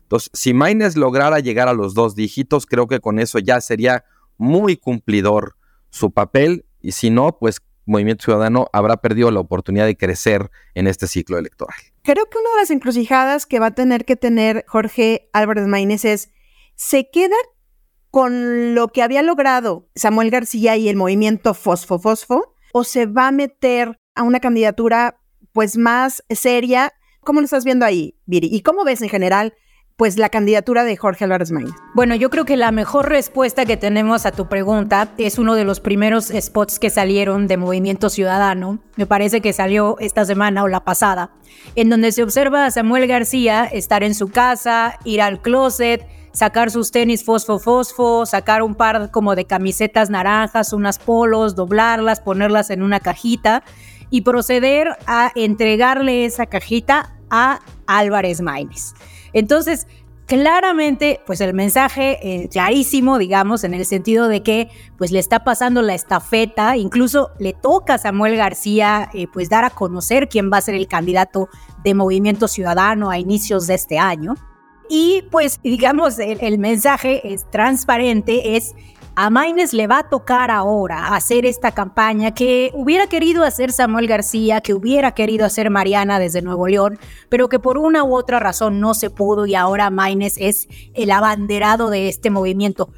Entonces, 0.00 0.30
si 0.32 0.54
Maines 0.54 0.96
lograra 0.96 1.40
llegar 1.40 1.68
a 1.68 1.74
los 1.74 1.92
dos 1.92 2.14
dígitos, 2.14 2.64
creo 2.64 2.86
que 2.86 3.00
con 3.00 3.18
eso 3.18 3.38
ya 3.38 3.60
sería 3.60 4.06
muy 4.38 4.78
cumplidor 4.78 5.56
su 5.90 6.10
papel, 6.10 6.64
y 6.80 6.92
si 6.92 7.10
no, 7.10 7.38
pues 7.38 7.60
Movimiento 7.88 8.24
Ciudadano 8.24 8.68
habrá 8.72 8.98
perdido 8.98 9.30
la 9.30 9.40
oportunidad 9.40 9.86
de 9.86 9.96
crecer 9.96 10.50
en 10.74 10.86
este 10.86 11.06
ciclo 11.06 11.38
electoral. 11.38 11.78
Creo 12.02 12.26
que 12.26 12.38
una 12.38 12.50
de 12.50 12.56
las 12.56 12.70
encrucijadas 12.70 13.46
que 13.46 13.58
va 13.58 13.66
a 13.66 13.74
tener 13.74 14.04
que 14.04 14.14
tener 14.14 14.64
Jorge 14.68 15.30
Álvarez 15.32 15.66
Maínez 15.66 16.04
es, 16.04 16.30
¿se 16.74 17.08
queda 17.10 17.36
con 18.10 18.74
lo 18.74 18.88
que 18.88 19.02
había 19.02 19.22
logrado 19.22 19.88
Samuel 19.94 20.30
García 20.30 20.76
y 20.76 20.88
el 20.88 20.96
movimiento 20.96 21.54
Fosfo 21.54 21.98
Fosfo 21.98 22.54
o 22.72 22.84
se 22.84 23.06
va 23.06 23.28
a 23.28 23.32
meter 23.32 23.98
a 24.14 24.22
una 24.22 24.40
candidatura 24.40 25.20
pues 25.52 25.78
más 25.78 26.22
seria? 26.28 26.92
¿Cómo 27.20 27.40
lo 27.40 27.46
estás 27.46 27.64
viendo 27.64 27.86
ahí, 27.86 28.18
Viri? 28.26 28.48
¿Y 28.52 28.60
cómo 28.60 28.84
ves 28.84 29.00
en 29.00 29.08
general 29.08 29.54
pues 29.98 30.16
la 30.16 30.28
candidatura 30.28 30.84
de 30.84 30.96
Jorge 30.96 31.24
Álvarez 31.24 31.50
Maínez? 31.50 31.74
Bueno, 31.92 32.14
yo 32.14 32.30
creo 32.30 32.44
que 32.44 32.56
la 32.56 32.70
mejor 32.70 33.08
respuesta 33.08 33.66
que 33.66 33.76
tenemos 33.76 34.26
a 34.26 34.30
tu 34.30 34.48
pregunta 34.48 35.08
es 35.18 35.38
uno 35.38 35.56
de 35.56 35.64
los 35.64 35.80
primeros 35.80 36.32
spots 36.40 36.78
que 36.78 36.88
salieron 36.88 37.48
de 37.48 37.56
Movimiento 37.56 38.08
Ciudadano, 38.08 38.78
me 38.94 39.06
parece 39.06 39.40
que 39.40 39.52
salió 39.52 39.96
esta 39.98 40.24
semana 40.24 40.62
o 40.62 40.68
la 40.68 40.84
pasada, 40.84 41.32
en 41.74 41.90
donde 41.90 42.12
se 42.12 42.22
observa 42.22 42.64
a 42.64 42.70
Samuel 42.70 43.08
García 43.08 43.64
estar 43.64 44.04
en 44.04 44.14
su 44.14 44.28
casa, 44.28 45.00
ir 45.02 45.20
al 45.20 45.42
closet, 45.42 46.06
sacar 46.32 46.70
sus 46.70 46.92
tenis 46.92 47.24
fosfo 47.24 47.58
fosfo, 47.58 48.24
sacar 48.24 48.62
un 48.62 48.76
par 48.76 49.10
como 49.10 49.34
de 49.34 49.46
camisetas 49.46 50.10
naranjas, 50.10 50.72
unas 50.72 51.00
polos, 51.00 51.56
doblarlas, 51.56 52.20
ponerlas 52.20 52.70
en 52.70 52.84
una 52.84 53.00
cajita 53.00 53.64
y 54.10 54.20
proceder 54.20 54.96
a 55.08 55.32
entregarle 55.34 56.24
esa 56.24 56.46
cajita 56.46 57.16
a 57.30 57.58
Álvarez 57.88 58.40
Maínez. 58.40 58.94
Entonces, 59.32 59.86
claramente, 60.28 61.20
pues 61.26 61.40
el 61.40 61.54
mensaje 61.54 62.18
eh, 62.22 62.48
clarísimo, 62.48 63.18
digamos, 63.18 63.64
en 63.64 63.72
el 63.74 63.86
sentido 63.86 64.28
de 64.28 64.42
que 64.42 64.68
pues 64.96 65.10
le 65.10 65.18
está 65.18 65.42
pasando 65.42 65.80
la 65.80 65.94
estafeta, 65.94 66.76
incluso 66.76 67.30
le 67.40 67.54
toca 67.54 67.94
a 67.94 67.98
Samuel 67.98 68.36
García 68.36 69.08
eh, 69.14 69.26
pues 69.32 69.48
dar 69.48 69.64
a 69.64 69.70
conocer 69.70 70.28
quién 70.28 70.52
va 70.52 70.58
a 70.58 70.60
ser 70.60 70.74
el 70.74 70.86
candidato 70.86 71.48
de 71.82 71.94
Movimiento 71.94 72.46
Ciudadano 72.46 73.10
a 73.10 73.18
inicios 73.18 73.66
de 73.66 73.74
este 73.74 73.98
año. 73.98 74.34
Y 74.90 75.24
pues, 75.30 75.60
digamos, 75.62 76.18
el, 76.18 76.58
mensaje 76.58 77.32
es 77.32 77.50
transparente, 77.50 78.56
es 78.56 78.74
a 79.20 79.30
Maines 79.30 79.72
le 79.72 79.88
va 79.88 79.98
a 79.98 80.08
tocar 80.08 80.48
ahora 80.52 81.16
hacer 81.16 81.44
esta 81.44 81.72
campaña 81.72 82.34
que 82.34 82.70
hubiera 82.72 83.08
querido 83.08 83.42
hacer 83.42 83.72
Samuel 83.72 84.06
García, 84.06 84.60
que 84.60 84.74
hubiera 84.74 85.10
querido 85.10 85.44
hacer 85.44 85.70
Mariana 85.70 86.20
desde 86.20 86.40
Nuevo 86.40 86.68
León, 86.68 87.00
pero 87.28 87.48
que 87.48 87.58
por 87.58 87.78
una 87.78 88.04
u 88.04 88.14
otra 88.14 88.38
razón 88.38 88.78
no 88.78 88.94
se 88.94 89.10
pudo 89.10 89.44
y 89.44 89.56
ahora 89.56 89.90
Maines 89.90 90.36
es 90.38 90.68
el 90.94 91.10
abanderado 91.10 91.90
de 91.90 92.08
este 92.08 92.30
movimiento. 92.30 92.90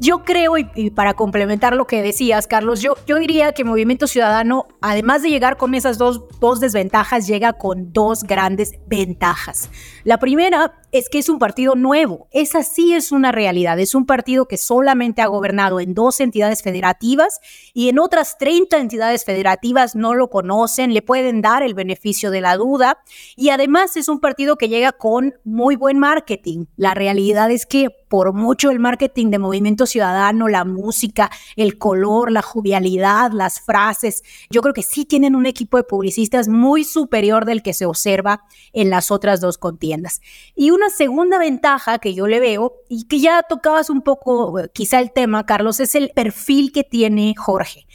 Yo 0.00 0.24
creo, 0.24 0.56
y, 0.58 0.90
para 0.90 1.14
complementar 1.14 1.74
lo 1.74 1.86
que 1.86 2.02
decías, 2.02 2.46
Carlos, 2.46 2.80
yo, 2.80 2.94
yo 3.06 3.16
diría 3.16 3.52
que 3.52 3.64
Movimiento 3.64 4.06
Ciudadano, 4.06 4.66
además 4.80 5.22
de 5.22 5.30
llegar 5.30 5.56
con 5.56 5.74
esas 5.74 5.98
dos, 5.98 6.22
dos 6.40 6.60
desventajas, 6.60 7.26
llega 7.26 7.52
con 7.52 7.92
dos 7.92 8.22
grandes 8.22 8.74
ventajas. 8.86 9.70
La 10.04 10.18
primera 10.18 10.72
es 10.90 11.08
que 11.08 11.18
es 11.18 11.28
un 11.28 11.38
partido 11.38 11.74
nuevo. 11.74 12.28
Esa 12.30 12.62
sí 12.62 12.94
es 12.94 13.12
una 13.12 13.32
realidad. 13.32 13.78
Es 13.78 13.94
un 13.94 14.06
partido 14.06 14.46
que 14.46 14.56
solamente 14.56 15.20
ha 15.22 15.26
gobernado 15.26 15.80
en 15.80 15.94
dos 15.94 16.20
entidades 16.20 16.62
federativas 16.62 17.40
y 17.74 17.88
en 17.88 17.98
otras 17.98 18.38
30 18.38 18.78
entidades 18.78 19.24
federativas 19.24 19.94
no 19.94 20.14
lo 20.14 20.30
conocen, 20.30 20.94
le 20.94 21.02
pueden 21.02 21.42
dar 21.42 21.62
el 21.62 21.74
beneficio 21.74 22.30
de 22.30 22.40
la 22.40 22.56
duda. 22.56 22.98
Y 23.36 23.50
además 23.50 23.96
es 23.96 24.08
un 24.08 24.20
partido 24.20 24.56
que 24.56 24.68
llega 24.68 24.92
con 24.92 25.34
muy 25.44 25.76
buen 25.76 25.98
marketing. 25.98 26.66
La 26.76 26.94
realidad 26.94 27.50
es 27.50 27.66
que 27.66 27.90
por 28.08 28.32
mucho 28.32 28.70
el 28.70 28.78
marketing 28.78 29.30
de 29.30 29.38
Movimiento 29.38 29.86
Ciudadano, 29.86 30.48
la 30.48 30.64
música, 30.64 31.30
el 31.56 31.78
color, 31.78 32.32
la 32.32 32.42
jovialidad, 32.42 33.32
las 33.32 33.60
frases, 33.60 34.22
yo 34.50 34.62
creo 34.62 34.74
que 34.74 34.82
sí 34.82 35.04
tienen 35.04 35.36
un 35.36 35.46
equipo 35.46 35.76
de 35.76 35.84
publicistas 35.84 36.48
muy 36.48 36.84
superior 36.84 37.44
del 37.44 37.62
que 37.62 37.74
se 37.74 37.86
observa 37.86 38.44
en 38.72 38.90
las 38.90 39.10
otras 39.10 39.40
dos 39.40 39.58
contiendas. 39.58 40.20
Y 40.54 40.70
una 40.78 40.90
segunda 40.90 41.38
ventaja 41.38 41.98
que 41.98 42.14
yo 42.14 42.26
le 42.26 42.40
veo, 42.40 42.72
y 42.88 43.06
que 43.08 43.18
ya 43.18 43.42
tocabas 43.42 43.90
un 43.90 44.02
poco 44.02 44.58
eh, 44.58 44.70
quizá 44.72 45.00
el 45.00 45.12
tema, 45.12 45.44
Carlos, 45.44 45.80
es 45.80 45.94
el 45.94 46.10
perfil 46.14 46.72
que 46.72 46.84
tiene 46.84 47.34
Jorge. 47.36 47.86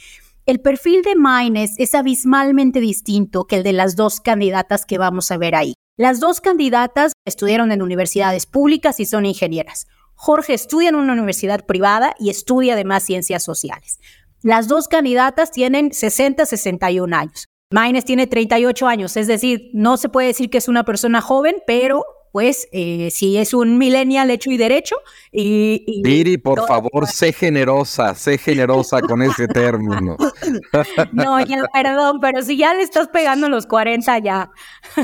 El 0.46 0.60
perfil 0.60 1.02
de 1.02 1.14
Maynes 1.14 1.74
es 1.78 1.94
abismalmente 1.94 2.80
distinto 2.80 3.46
que 3.46 3.56
el 3.56 3.62
de 3.62 3.72
las 3.72 3.96
dos 3.96 4.20
candidatas 4.20 4.84
que 4.84 4.98
vamos 4.98 5.30
a 5.30 5.38
ver 5.38 5.54
ahí. 5.54 5.74
Las 5.96 6.20
dos 6.20 6.42
candidatas 6.42 7.12
estudiaron 7.24 7.72
en 7.72 7.80
universidades 7.80 8.44
públicas 8.44 9.00
y 9.00 9.06
son 9.06 9.24
ingenieras. 9.24 9.86
Jorge 10.14 10.52
estudia 10.52 10.90
en 10.90 10.96
una 10.96 11.14
universidad 11.14 11.64
privada 11.64 12.14
y 12.18 12.28
estudia 12.28 12.74
además 12.74 13.04
ciencias 13.04 13.42
sociales. 13.42 13.98
Las 14.42 14.68
dos 14.68 14.88
candidatas 14.88 15.50
tienen 15.50 15.94
60, 15.94 16.44
61 16.44 17.16
años. 17.16 17.46
Maynes 17.70 18.04
tiene 18.04 18.26
38 18.26 18.86
años, 18.86 19.16
es 19.16 19.26
decir, 19.26 19.70
no 19.72 19.96
se 19.96 20.10
puede 20.10 20.28
decir 20.28 20.50
que 20.50 20.58
es 20.58 20.68
una 20.68 20.84
persona 20.84 21.22
joven, 21.22 21.56
pero 21.66 22.04
pues 22.34 22.66
eh, 22.72 23.10
si 23.12 23.36
es 23.36 23.54
un 23.54 23.78
millennial 23.78 24.28
hecho 24.28 24.50
y 24.50 24.56
derecho. 24.56 24.96
Y, 25.30 26.02
Viri, 26.02 26.36
por 26.36 26.66
favor, 26.66 27.06
sé 27.06 27.32
generosa, 27.32 28.16
sé 28.16 28.38
generosa 28.38 29.00
con 29.02 29.22
ese 29.22 29.46
término. 29.46 30.16
No, 31.12 31.40
ya, 31.40 31.62
perdón, 31.72 32.18
pero 32.20 32.42
si 32.42 32.56
ya 32.56 32.74
le 32.74 32.82
estás 32.82 33.06
pegando 33.06 33.48
los 33.48 33.66
40 33.66 34.18
ya. 34.18 34.50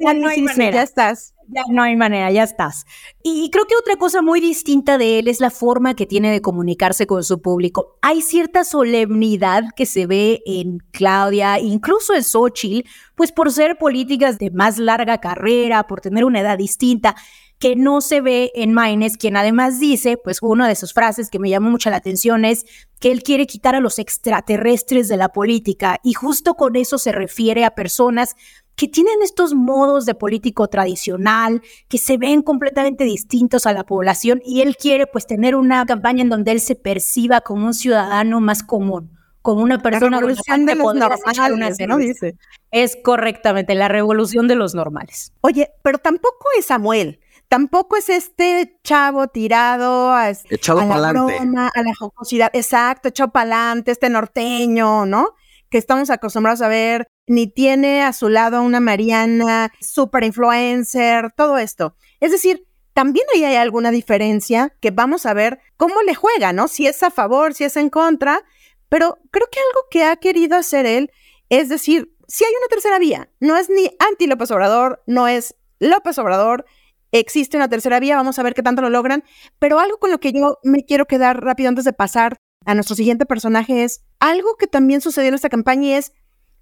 ya 0.00 0.14
no 0.14 0.28
hay 0.28 0.42
manera. 0.42 0.78
ya 0.78 0.82
estás. 0.82 1.32
Ya 1.52 1.62
no 1.68 1.82
hay 1.82 1.96
manera, 1.96 2.30
ya 2.30 2.44
estás. 2.44 2.86
Y 3.24 3.50
creo 3.50 3.64
que 3.64 3.74
otra 3.74 3.96
cosa 3.96 4.22
muy 4.22 4.40
distinta 4.40 4.98
de 4.98 5.18
él 5.18 5.26
es 5.26 5.40
la 5.40 5.50
forma 5.50 5.94
que 5.94 6.06
tiene 6.06 6.30
de 6.30 6.40
comunicarse 6.40 7.08
con 7.08 7.24
su 7.24 7.42
público. 7.42 7.98
Hay 8.02 8.22
cierta 8.22 8.62
solemnidad 8.62 9.64
que 9.74 9.84
se 9.84 10.06
ve 10.06 10.42
en 10.46 10.78
Claudia, 10.92 11.58
incluso 11.58 12.14
en 12.14 12.22
Xochitl, 12.22 12.88
pues 13.16 13.32
por 13.32 13.50
ser 13.50 13.78
políticas 13.78 14.38
de 14.38 14.50
más 14.50 14.78
larga 14.78 15.18
carrera, 15.18 15.88
por 15.88 16.00
tener 16.00 16.24
una 16.24 16.40
edad 16.40 16.56
distinta 16.56 17.16
que 17.60 17.76
no 17.76 18.00
se 18.00 18.22
ve 18.22 18.50
en 18.54 18.72
Maynes, 18.72 19.18
quien 19.18 19.36
además 19.36 19.78
dice, 19.78 20.16
pues 20.16 20.38
una 20.40 20.66
de 20.66 20.74
sus 20.74 20.94
frases 20.94 21.28
que 21.28 21.38
me 21.38 21.50
llamó 21.50 21.70
mucho 21.70 21.90
la 21.90 21.96
atención 21.96 22.46
es 22.46 22.64
que 23.00 23.12
él 23.12 23.22
quiere 23.22 23.46
quitar 23.46 23.74
a 23.74 23.80
los 23.80 23.98
extraterrestres 23.98 25.08
de 25.08 25.18
la 25.18 25.28
política 25.28 26.00
y 26.02 26.14
justo 26.14 26.54
con 26.54 26.74
eso 26.74 26.96
se 26.96 27.12
refiere 27.12 27.66
a 27.66 27.74
personas 27.74 28.34
que 28.76 28.88
tienen 28.88 29.22
estos 29.22 29.54
modos 29.54 30.06
de 30.06 30.14
político 30.14 30.68
tradicional, 30.68 31.62
que 31.88 31.98
se 31.98 32.16
ven 32.16 32.42
completamente 32.42 33.04
distintos 33.04 33.66
a 33.66 33.72
la 33.72 33.84
población 33.84 34.40
y 34.44 34.62
él 34.62 34.76
quiere 34.76 35.06
pues 35.06 35.26
tener 35.26 35.54
una 35.54 35.84
campaña 35.86 36.22
en 36.22 36.30
donde 36.30 36.52
él 36.52 36.60
se 36.60 36.76
perciba 36.76 37.40
como 37.42 37.66
un 37.66 37.74
ciudadano 37.74 38.40
más 38.40 38.62
común, 38.62 39.18
como 39.42 39.62
una 39.62 39.82
persona 39.82 40.16
la 40.16 40.20
revolución 40.20 40.66
de 40.66 40.74
los 40.74 40.94
normales, 40.94 41.78
¿no? 41.86 41.96
Dice. 41.98 42.36
Es 42.70 42.96
correctamente 43.02 43.74
la 43.74 43.88
revolución 43.88 44.48
de 44.48 44.54
los 44.54 44.74
normales. 44.74 45.32
Oye, 45.42 45.70
pero 45.82 45.98
tampoco 45.98 46.46
es 46.58 46.66
Samuel. 46.66 47.20
Tampoco 47.50 47.96
es 47.96 48.08
este 48.08 48.78
chavo 48.84 49.26
tirado 49.26 50.12
a, 50.12 50.30
echado 50.30 50.80
a 50.80 50.98
la 50.98 51.10
broma, 51.10 51.68
a 51.74 51.82
la 51.82 51.92
jocosidad, 51.98 52.48
exacto, 52.52 53.08
echado 53.08 53.32
para 53.32 53.42
adelante, 53.42 53.90
este 53.90 54.08
norteño, 54.08 55.04
¿no? 55.04 55.34
Que 55.68 55.78
estamos 55.78 56.10
acostumbrados 56.10 56.62
a 56.62 56.68
ver 56.68 57.08
ni 57.30 57.46
tiene 57.46 58.02
a 58.02 58.12
su 58.12 58.28
lado 58.28 58.56
a 58.56 58.60
una 58.60 58.80
Mariana 58.80 59.72
super 59.80 60.24
influencer, 60.24 61.30
todo 61.36 61.58
esto. 61.58 61.94
Es 62.18 62.32
decir, 62.32 62.66
también 62.92 63.24
ahí 63.32 63.44
hay 63.44 63.54
alguna 63.54 63.92
diferencia 63.92 64.74
que 64.80 64.90
vamos 64.90 65.26
a 65.26 65.32
ver 65.32 65.60
cómo 65.76 66.02
le 66.02 66.16
juega, 66.16 66.52
¿no? 66.52 66.66
Si 66.66 66.88
es 66.88 67.04
a 67.04 67.12
favor, 67.12 67.54
si 67.54 67.62
es 67.62 67.76
en 67.76 67.88
contra, 67.88 68.42
pero 68.88 69.16
creo 69.30 69.46
que 69.48 69.60
algo 69.60 69.80
que 69.92 70.02
ha 70.02 70.16
querido 70.16 70.56
hacer 70.56 70.86
él 70.86 71.12
es 71.50 71.68
decir, 71.68 72.12
si 72.26 72.44
hay 72.44 72.50
una 72.50 72.66
tercera 72.66 72.98
vía, 72.98 73.30
no 73.38 73.56
es 73.56 73.70
ni 73.70 73.88
anti 74.00 74.26
López 74.26 74.50
Obrador, 74.50 75.00
no 75.06 75.28
es 75.28 75.54
López 75.78 76.18
Obrador, 76.18 76.64
existe 77.12 77.56
una 77.56 77.68
tercera 77.68 78.00
vía, 78.00 78.16
vamos 78.16 78.40
a 78.40 78.42
ver 78.42 78.54
qué 78.54 78.64
tanto 78.64 78.82
lo 78.82 78.90
logran, 78.90 79.22
pero 79.60 79.78
algo 79.78 79.98
con 79.98 80.10
lo 80.10 80.18
que 80.18 80.32
yo 80.32 80.58
me 80.64 80.84
quiero 80.84 81.06
quedar 81.06 81.44
rápido 81.44 81.68
antes 81.68 81.84
de 81.84 81.92
pasar 81.92 82.38
a 82.66 82.74
nuestro 82.74 82.96
siguiente 82.96 83.24
personaje 83.24 83.84
es 83.84 84.02
algo 84.18 84.56
que 84.56 84.66
también 84.66 85.00
sucedió 85.00 85.28
en 85.28 85.34
esta 85.34 85.48
campaña 85.48 85.86
y 85.86 85.92
es 85.92 86.12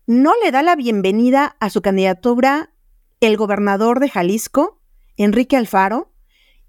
no 0.08 0.32
le 0.42 0.50
da 0.50 0.62
la 0.62 0.74
bienvenida 0.74 1.54
a 1.60 1.68
su 1.68 1.82
candidatura 1.82 2.72
el 3.20 3.36
gobernador 3.36 4.00
de 4.00 4.08
Jalisco, 4.08 4.80
Enrique 5.18 5.54
Alfaro, 5.54 6.14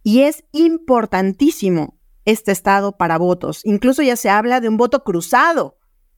y 0.03 0.23
es 0.23 0.43
importantísimo 0.51 1.97
este 2.25 2.51
estado 2.51 2.97
para 2.97 3.17
votos. 3.17 3.61
Incluso 3.63 4.01
ya 4.01 4.17
se 4.17 4.29
habla 4.29 4.59
de 4.59 4.67
un 4.67 4.75
voto 4.75 5.05
cruzado, 5.05 5.77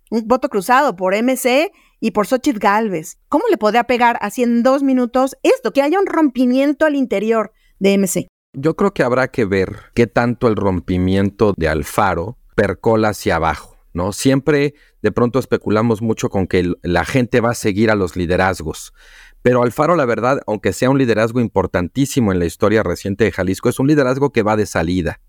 un 0.09 0.27
voto 0.27 0.49
cruzado 0.49 0.95
por 0.95 1.13
MC 1.13 1.71
y 1.99 2.09
por 2.09 2.25
Xochitl 2.25 2.57
Galvez. 2.57 3.19
¿Cómo 3.29 3.43
le 3.51 3.57
podría 3.57 3.83
pegar 3.83 4.17
así 4.21 4.41
en 4.41 4.63
dos 4.63 4.81
minutos 4.81 5.37
esto, 5.43 5.73
que 5.73 5.83
haya 5.83 5.99
un 5.99 6.07
rompimiento 6.07 6.87
al 6.87 6.95
interior 6.95 7.53
de 7.77 7.99
MC? 7.99 8.29
Yo 8.53 8.75
creo 8.75 8.95
que 8.95 9.03
habrá 9.03 9.27
que 9.27 9.45
ver 9.45 9.91
qué 9.93 10.07
tanto 10.07 10.47
el 10.47 10.55
rompimiento 10.55 11.53
de 11.55 11.67
Alfaro 11.67 12.39
percola 12.55 13.09
hacia 13.09 13.35
abajo. 13.35 13.70
¿No? 13.93 14.13
Siempre 14.13 14.73
de 15.01 15.11
pronto 15.11 15.39
especulamos 15.39 16.01
mucho 16.01 16.29
con 16.29 16.47
que 16.47 16.73
la 16.81 17.05
gente 17.05 17.41
va 17.41 17.51
a 17.51 17.55
seguir 17.55 17.91
a 17.91 17.95
los 17.95 18.15
liderazgos. 18.15 18.93
Pero 19.41 19.63
Alfaro, 19.63 19.95
la 19.95 20.05
verdad, 20.05 20.41
aunque 20.45 20.73
sea 20.73 20.89
un 20.89 20.97
liderazgo 20.97 21.39
importantísimo 21.39 22.31
en 22.31 22.39
la 22.39 22.45
historia 22.45 22.83
reciente 22.83 23.23
de 23.23 23.31
Jalisco, 23.31 23.69
es 23.69 23.79
un 23.79 23.87
liderazgo 23.87 24.31
que 24.31 24.43
va 24.43 24.55
de 24.55 24.65
salida. 24.65 25.19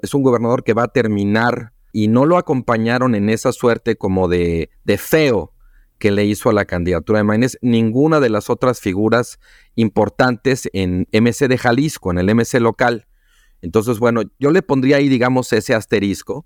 Es 0.00 0.12
un 0.12 0.22
gobernador 0.22 0.62
que 0.62 0.74
va 0.74 0.84
a 0.84 0.88
terminar 0.88 1.72
y 1.92 2.08
no 2.08 2.26
lo 2.26 2.36
acompañaron 2.36 3.14
en 3.14 3.30
esa 3.30 3.52
suerte 3.52 3.96
como 3.96 4.28
de, 4.28 4.68
de 4.84 4.98
feo 4.98 5.54
que 5.98 6.10
le 6.10 6.26
hizo 6.26 6.50
a 6.50 6.52
la 6.52 6.66
candidatura 6.66 7.20
de 7.20 7.24
Maynes 7.24 7.58
ninguna 7.62 8.20
de 8.20 8.28
las 8.28 8.50
otras 8.50 8.80
figuras 8.80 9.38
importantes 9.74 10.68
en 10.74 11.08
MC 11.12 11.48
de 11.48 11.56
Jalisco, 11.56 12.10
en 12.10 12.18
el 12.18 12.34
MC 12.34 12.60
local. 12.60 13.06
Entonces, 13.62 13.98
bueno, 13.98 14.22
yo 14.38 14.50
le 14.50 14.60
pondría 14.60 14.98
ahí, 14.98 15.08
digamos, 15.08 15.50
ese 15.54 15.74
asterisco 15.74 16.44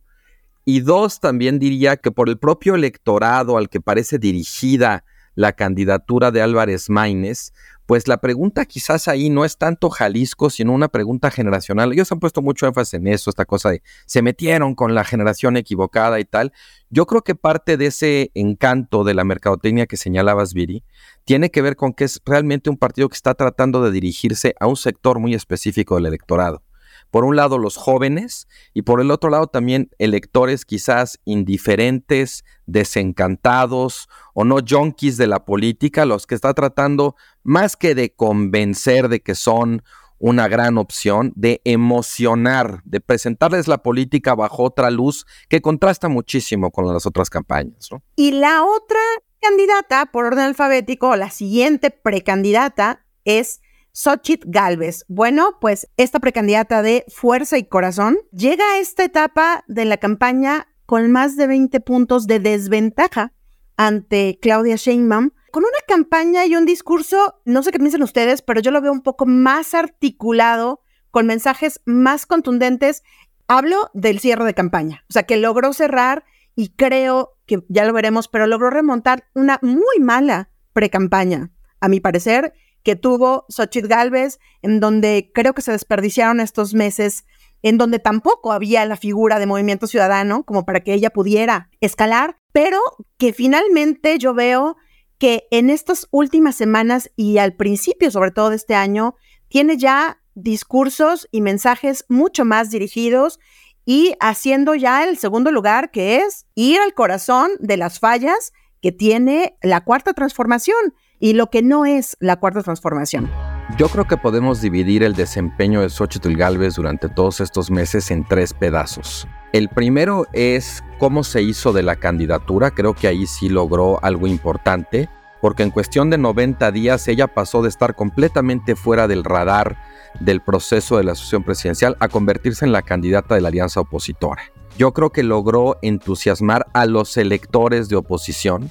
y 0.65 0.81
dos, 0.81 1.21
también 1.21 1.59
diría 1.59 1.97
que 1.97 2.11
por 2.11 2.29
el 2.29 2.39
propio 2.39 2.75
electorado 2.75 3.57
al 3.57 3.69
que 3.69 3.81
parece 3.81 4.19
dirigida 4.19 5.05
la 5.35 5.53
candidatura 5.53 6.31
de 6.31 6.43
Álvarez 6.43 6.91
Maínez, 6.91 7.53
pues 7.87 8.07
la 8.07 8.19
pregunta 8.19 8.67
quizás 8.67 9.09
ahí 9.09 9.31
no 9.31 9.45
es 9.45 9.57
tanto 9.57 9.91
Jalisco, 9.91 10.51
sino 10.51 10.73
una 10.73 10.89
pregunta 10.89 11.31
generacional. 11.31 11.93
Ellos 11.93 12.13
han 12.13 12.21
puesto 12.21 12.43
mucho 12.43 12.67
énfasis 12.67 12.95
en 12.95 13.09
eso, 13.09 13.31
esta 13.31 13.47
cosa 13.47 13.71
de 13.71 13.83
se 14.07 14.23
metieron 14.23 14.75
con 14.75 14.95
la 14.95 15.03
generación 15.03 15.57
equivocada 15.57 16.21
y 16.21 16.25
tal. 16.25 16.53
Yo 16.89 17.07
creo 17.07 17.23
que 17.23 17.35
parte 17.35 17.77
de 17.77 17.87
ese 17.87 18.31
encanto 18.35 19.03
de 19.03 19.15
la 19.15 19.25
mercadotecnia 19.25 19.87
que 19.87 19.97
señalabas, 19.97 20.55
Viri, 20.55 20.85
tiene 21.25 21.51
que 21.51 21.63
ver 21.63 21.75
con 21.75 21.93
que 21.93 22.05
es 22.05 22.21
realmente 22.25 22.71
un 22.71 22.77
partido 22.77 23.09
que 23.09 23.17
está 23.17 23.35
tratando 23.35 23.83
de 23.83 23.91
dirigirse 23.91 24.55
a 24.61 24.67
un 24.67 24.77
sector 24.77 25.19
muy 25.19 25.35
específico 25.35 25.97
del 25.97 26.07
electorado 26.07 26.63
por 27.11 27.25
un 27.25 27.37
lado 27.37 27.59
los 27.59 27.77
jóvenes 27.77 28.49
y 28.73 28.83
por 28.83 29.01
el 29.01 29.11
otro 29.11 29.31
lado 29.31 29.47
también 29.47 29.91
electores 29.99 30.65
quizás 30.65 31.21
indiferentes, 31.25 32.45
desencantados 32.67 34.09
o 34.35 34.45
no 34.45 34.59
junkies 34.67 35.17
de 35.17 35.27
la 35.27 35.45
política, 35.45 36.05
los 36.05 36.27
que 36.27 36.35
está 36.35 36.55
tratando 36.55 37.17
más 37.43 37.77
que 37.77 37.95
de 37.95 38.15
convencer 38.15 39.09
de 39.09 39.21
que 39.21 39.35
son 39.35 39.83
una 40.21 40.49
gran 40.49 40.77
opción, 40.77 41.33
de 41.35 41.63
emocionar, 41.65 42.83
de 42.85 43.01
presentarles 43.01 43.67
la 43.69 43.79
política 43.79 44.35
bajo 44.35 44.65
otra 44.65 44.91
luz 44.91 45.27
que 45.49 45.63
contrasta 45.63 46.09
muchísimo 46.09 46.71
con 46.71 46.87
las 46.93 47.07
otras 47.07 47.31
campañas. 47.31 47.89
Y 48.17 48.33
la 48.33 48.63
otra 48.63 49.01
candidata 49.41 50.07
por 50.13 50.27
orden 50.27 50.45
alfabético, 50.45 51.17
la 51.17 51.31
siguiente 51.31 51.91
precandidata 51.91 53.07
es 53.25 53.63
Xochitl 54.01 54.49
Galvez. 54.49 55.05
Bueno, 55.09 55.59
pues 55.61 55.87
esta 55.99 56.21
precandidata 56.21 56.81
de 56.81 57.05
Fuerza 57.09 57.59
y 57.59 57.65
Corazón 57.65 58.17
llega 58.33 58.65
a 58.65 58.79
esta 58.79 59.05
etapa 59.05 59.63
de 59.69 59.85
la 59.85 59.99
campaña 59.99 60.69
con 60.87 61.11
más 61.13 61.37
de 61.37 61.47
20 61.47 61.81
puntos 61.81 62.27
de 62.27 62.41
desventaja 62.41 63.35
ante 63.77 64.39
Claudia 64.41 64.77
Sheinbaum, 64.77 65.33
con 65.51 65.65
una 65.65 65.79
campaña 65.87 66.47
y 66.47 66.57
un 66.57 66.65
discurso, 66.65 67.43
no 67.45 67.63
sé 67.63 67.73
qué 67.73 67.79
piensan 67.79 68.03
ustedes, 68.03 68.41
pero 68.41 68.61
yo 68.61 68.71
lo 68.71 68.81
veo 68.81 68.91
un 68.91 69.03
poco 69.03 69.27
más 69.27 69.75
articulado, 69.75 70.81
con 71.11 71.27
mensajes 71.27 71.83
más 71.85 72.25
contundentes. 72.25 73.03
Hablo 73.49 73.91
del 73.93 74.21
cierre 74.21 74.47
de 74.47 74.55
campaña, 74.55 75.05
o 75.11 75.13
sea, 75.13 75.25
que 75.25 75.37
logró 75.37 75.75
cerrar 75.75 76.25
y 76.57 76.71
creo 76.71 77.37
que 77.45 77.65
ya 77.69 77.85
lo 77.85 77.93
veremos, 77.93 78.29
pero 78.29 78.47
logró 78.47 78.71
remontar 78.71 79.25
una 79.35 79.59
muy 79.61 79.99
mala 80.01 80.49
precampaña, 80.73 81.51
a 81.81 81.89
mi 81.89 82.01
parecer, 82.01 82.55
que 82.83 82.97
tuvo 82.97 83.45
Xochitl 83.49 83.89
Galvez, 83.89 84.39
en 84.63 84.81
donde 84.81 85.31
creo 85.35 85.55
que 85.55 85.63
se 85.63 85.73
desperdiciaron 85.73 86.41
estos 86.41 86.75
meses, 86.75 87.25
en 87.63 87.79
donde 87.79 87.99
tampoco 87.99 88.53
había 88.53 88.85
la 88.87 88.97
figura 88.97 89.39
de 89.39 89.47
movimiento 89.47 89.87
ciudadano 89.87 90.45
como 90.45 90.65
para 90.65 90.81
que 90.81 90.95
ella 90.95 91.11
pudiera 91.11 91.69
escalar, 91.81 92.39
pero 92.53 92.79
que 93.19 93.33
finalmente 93.33 94.19
yo 94.19 94.35
veo 94.35 94.77
que 95.19 95.47
en 95.51 95.69
estas 95.69 96.09
últimas 96.11 96.57
semanas 96.57 97.11
y 97.17 97.39
al 97.39 97.55
principio, 97.55 98.11
sobre 98.11 98.31
todo 98.31 98.51
de 98.51 98.57
este 98.57 98.75
año, 98.75 99.17
tiene 99.49 99.77
ya 99.77 100.23
discursos 100.35 101.29
y 101.31 101.43
mensajes 101.43 102.07
mucho 102.09 102.47
más 102.47 102.71
dirigidos 102.71 103.39
y 103.85 104.15
haciendo 104.21 104.75
ya 104.75 105.05
el 105.05 105.19
segundo 105.19 105.51
lugar, 105.51 105.91
que 105.91 106.19
es 106.19 106.47
ir 106.55 106.81
al 106.81 106.95
corazón 106.95 107.51
de 107.59 107.77
las 107.77 107.99
fallas 107.99 108.53
que 108.81 108.93
tiene 108.93 109.59
la 109.63 109.83
cuarta 109.83 110.15
transformación 110.15 110.95
y 111.21 111.35
lo 111.35 111.49
que 111.49 111.63
no 111.63 111.87
es 111.87 112.17
la 112.19 112.41
cuarta 112.41 112.63
transformación. 112.63 113.31
Yo 113.79 113.89
creo 113.89 114.07
que 114.07 114.17
podemos 114.17 114.61
dividir 114.61 115.05
el 115.05 115.15
desempeño 115.15 115.83
de 115.83 115.91
Xochitl 115.91 116.35
Galvez 116.35 116.75
durante 116.75 117.09
todos 117.09 117.41
estos 117.41 117.71
meses 117.71 118.11
en 118.11 118.25
tres 118.25 118.53
pedazos. 118.53 119.29
El 119.53 119.69
primero 119.69 120.27
es 120.33 120.83
cómo 120.99 121.23
se 121.23 121.43
hizo 121.43 121.73
de 121.73 121.83
la 121.83 121.97
candidatura, 121.97 122.71
creo 122.73 122.95
que 122.95 123.07
ahí 123.07 123.27
sí 123.27 123.49
logró 123.49 124.03
algo 124.03 124.27
importante, 124.27 125.09
porque 125.41 125.63
en 125.63 125.71
cuestión 125.71 126.11
de 126.11 126.19
90 126.19 126.73
días 126.73 127.07
ella 127.09 127.29
pasó 127.29 127.63
de 127.63 127.69
estar 127.69 127.95
completamente 127.95 128.75
fuera 128.75 129.07
del 129.07 129.25
radar 129.25 129.77
del 130.19 130.41
proceso 130.41 130.97
de 130.97 131.05
la 131.05 131.13
asociación 131.13 131.45
presidencial 131.45 131.97
a 132.01 132.09
convertirse 132.09 132.65
en 132.65 132.73
la 132.73 132.83
candidata 132.83 133.35
de 133.35 133.41
la 133.41 133.49
alianza 133.49 133.81
opositora. 133.81 134.43
Yo 134.77 134.93
creo 134.93 135.11
que 135.11 135.23
logró 135.23 135.79
entusiasmar 135.83 136.67
a 136.73 136.87
los 136.87 137.17
electores 137.17 137.89
de 137.89 137.97
oposición, 137.97 138.71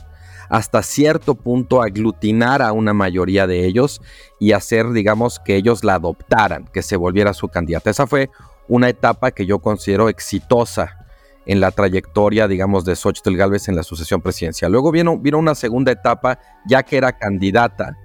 hasta 0.49 0.81
cierto 0.81 1.35
punto 1.35 1.81
aglutinar 1.81 2.61
a 2.61 2.73
una 2.73 2.93
mayoría 2.93 3.47
de 3.47 3.65
ellos 3.65 4.01
y 4.39 4.51
hacer, 4.51 4.91
digamos, 4.91 5.39
que 5.39 5.55
ellos 5.55 5.83
la 5.83 5.95
adoptaran, 5.95 6.65
que 6.73 6.81
se 6.81 6.95
volviera 6.95 7.33
su 7.33 7.47
candidata. 7.47 7.89
Esa 7.89 8.07
fue 8.07 8.29
una 8.67 8.89
etapa 8.89 9.31
que 9.31 9.45
yo 9.45 9.59
considero 9.59 10.09
exitosa 10.09 11.05
en 11.45 11.59
la 11.59 11.71
trayectoria, 11.71 12.47
digamos, 12.47 12.85
de 12.85 12.95
Xochitl 12.95 13.35
Galvez 13.35 13.67
en 13.69 13.75
la 13.75 13.83
sucesión 13.83 14.21
presidencial. 14.21 14.71
Luego 14.71 14.91
vino, 14.91 15.17
vino 15.17 15.37
una 15.37 15.55
segunda 15.55 15.91
etapa, 15.91 16.39
ya 16.67 16.83
que 16.83 16.97
era 16.97 17.17
candidata, 17.17 17.97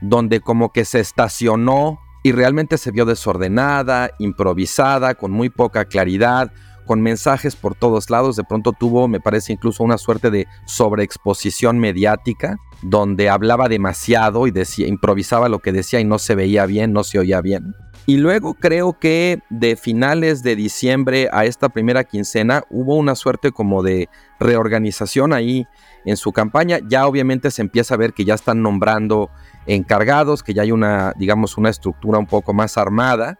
donde 0.00 0.40
como 0.40 0.72
que 0.72 0.84
se 0.84 1.00
estacionó 1.00 1.98
y 2.22 2.32
realmente 2.32 2.76
se 2.76 2.90
vio 2.90 3.06
desordenada, 3.06 4.10
improvisada, 4.18 5.14
con 5.14 5.30
muy 5.30 5.48
poca 5.48 5.86
claridad, 5.86 6.52
con 6.90 7.02
mensajes 7.02 7.54
por 7.54 7.76
todos 7.76 8.10
lados. 8.10 8.34
De 8.34 8.42
pronto 8.42 8.72
tuvo, 8.72 9.06
me 9.06 9.20
parece, 9.20 9.52
incluso 9.52 9.84
una 9.84 9.96
suerte 9.96 10.28
de 10.28 10.48
sobreexposición 10.64 11.78
mediática, 11.78 12.56
donde 12.82 13.30
hablaba 13.30 13.68
demasiado 13.68 14.48
y 14.48 14.50
decía, 14.50 14.88
improvisaba 14.88 15.48
lo 15.48 15.60
que 15.60 15.70
decía 15.70 16.00
y 16.00 16.04
no 16.04 16.18
se 16.18 16.34
veía 16.34 16.66
bien, 16.66 16.92
no 16.92 17.04
se 17.04 17.20
oía 17.20 17.40
bien. 17.42 17.76
Y 18.06 18.16
luego 18.16 18.54
creo 18.54 18.98
que 18.98 19.38
de 19.50 19.76
finales 19.76 20.42
de 20.42 20.56
diciembre 20.56 21.28
a 21.30 21.44
esta 21.44 21.68
primera 21.68 22.02
quincena 22.02 22.64
hubo 22.70 22.96
una 22.96 23.14
suerte 23.14 23.52
como 23.52 23.84
de 23.84 24.08
reorganización 24.40 25.32
ahí 25.32 25.68
en 26.04 26.16
su 26.16 26.32
campaña. 26.32 26.80
Ya 26.88 27.06
obviamente 27.06 27.52
se 27.52 27.62
empieza 27.62 27.94
a 27.94 27.98
ver 27.98 28.14
que 28.14 28.24
ya 28.24 28.34
están 28.34 28.62
nombrando 28.62 29.30
encargados, 29.66 30.42
que 30.42 30.54
ya 30.54 30.62
hay 30.62 30.72
una, 30.72 31.12
digamos, 31.16 31.56
una 31.56 31.70
estructura 31.70 32.18
un 32.18 32.26
poco 32.26 32.52
más 32.52 32.76
armada. 32.76 33.38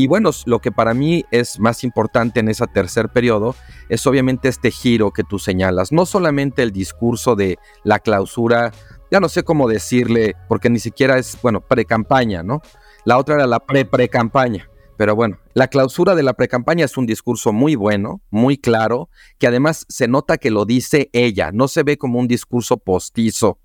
Y 0.00 0.06
bueno, 0.06 0.30
lo 0.46 0.60
que 0.60 0.72
para 0.72 0.94
mí 0.94 1.26
es 1.30 1.60
más 1.60 1.84
importante 1.84 2.40
en 2.40 2.48
ese 2.48 2.66
tercer 2.68 3.10
periodo 3.10 3.54
es 3.90 4.06
obviamente 4.06 4.48
este 4.48 4.70
giro 4.70 5.10
que 5.10 5.24
tú 5.24 5.38
señalas. 5.38 5.92
No 5.92 6.06
solamente 6.06 6.62
el 6.62 6.72
discurso 6.72 7.36
de 7.36 7.58
la 7.84 7.98
clausura, 7.98 8.72
ya 9.10 9.20
no 9.20 9.28
sé 9.28 9.42
cómo 9.42 9.68
decirle, 9.68 10.36
porque 10.48 10.70
ni 10.70 10.78
siquiera 10.78 11.18
es, 11.18 11.36
bueno, 11.42 11.60
pre-campaña, 11.60 12.42
¿no? 12.42 12.62
La 13.04 13.18
otra 13.18 13.34
era 13.34 13.46
la 13.46 13.60
pre-pre-campaña. 13.60 14.70
Pero 14.96 15.14
bueno, 15.14 15.38
la 15.52 15.68
clausura 15.68 16.14
de 16.14 16.22
la 16.22 16.32
pre-campaña 16.32 16.86
es 16.86 16.96
un 16.96 17.04
discurso 17.04 17.52
muy 17.52 17.74
bueno, 17.74 18.22
muy 18.30 18.56
claro, 18.56 19.10
que 19.38 19.48
además 19.48 19.84
se 19.90 20.08
nota 20.08 20.38
que 20.38 20.50
lo 20.50 20.64
dice 20.64 21.10
ella, 21.12 21.50
no 21.52 21.68
se 21.68 21.82
ve 21.82 21.98
como 21.98 22.18
un 22.18 22.26
discurso 22.26 22.78
postizo 22.78 23.58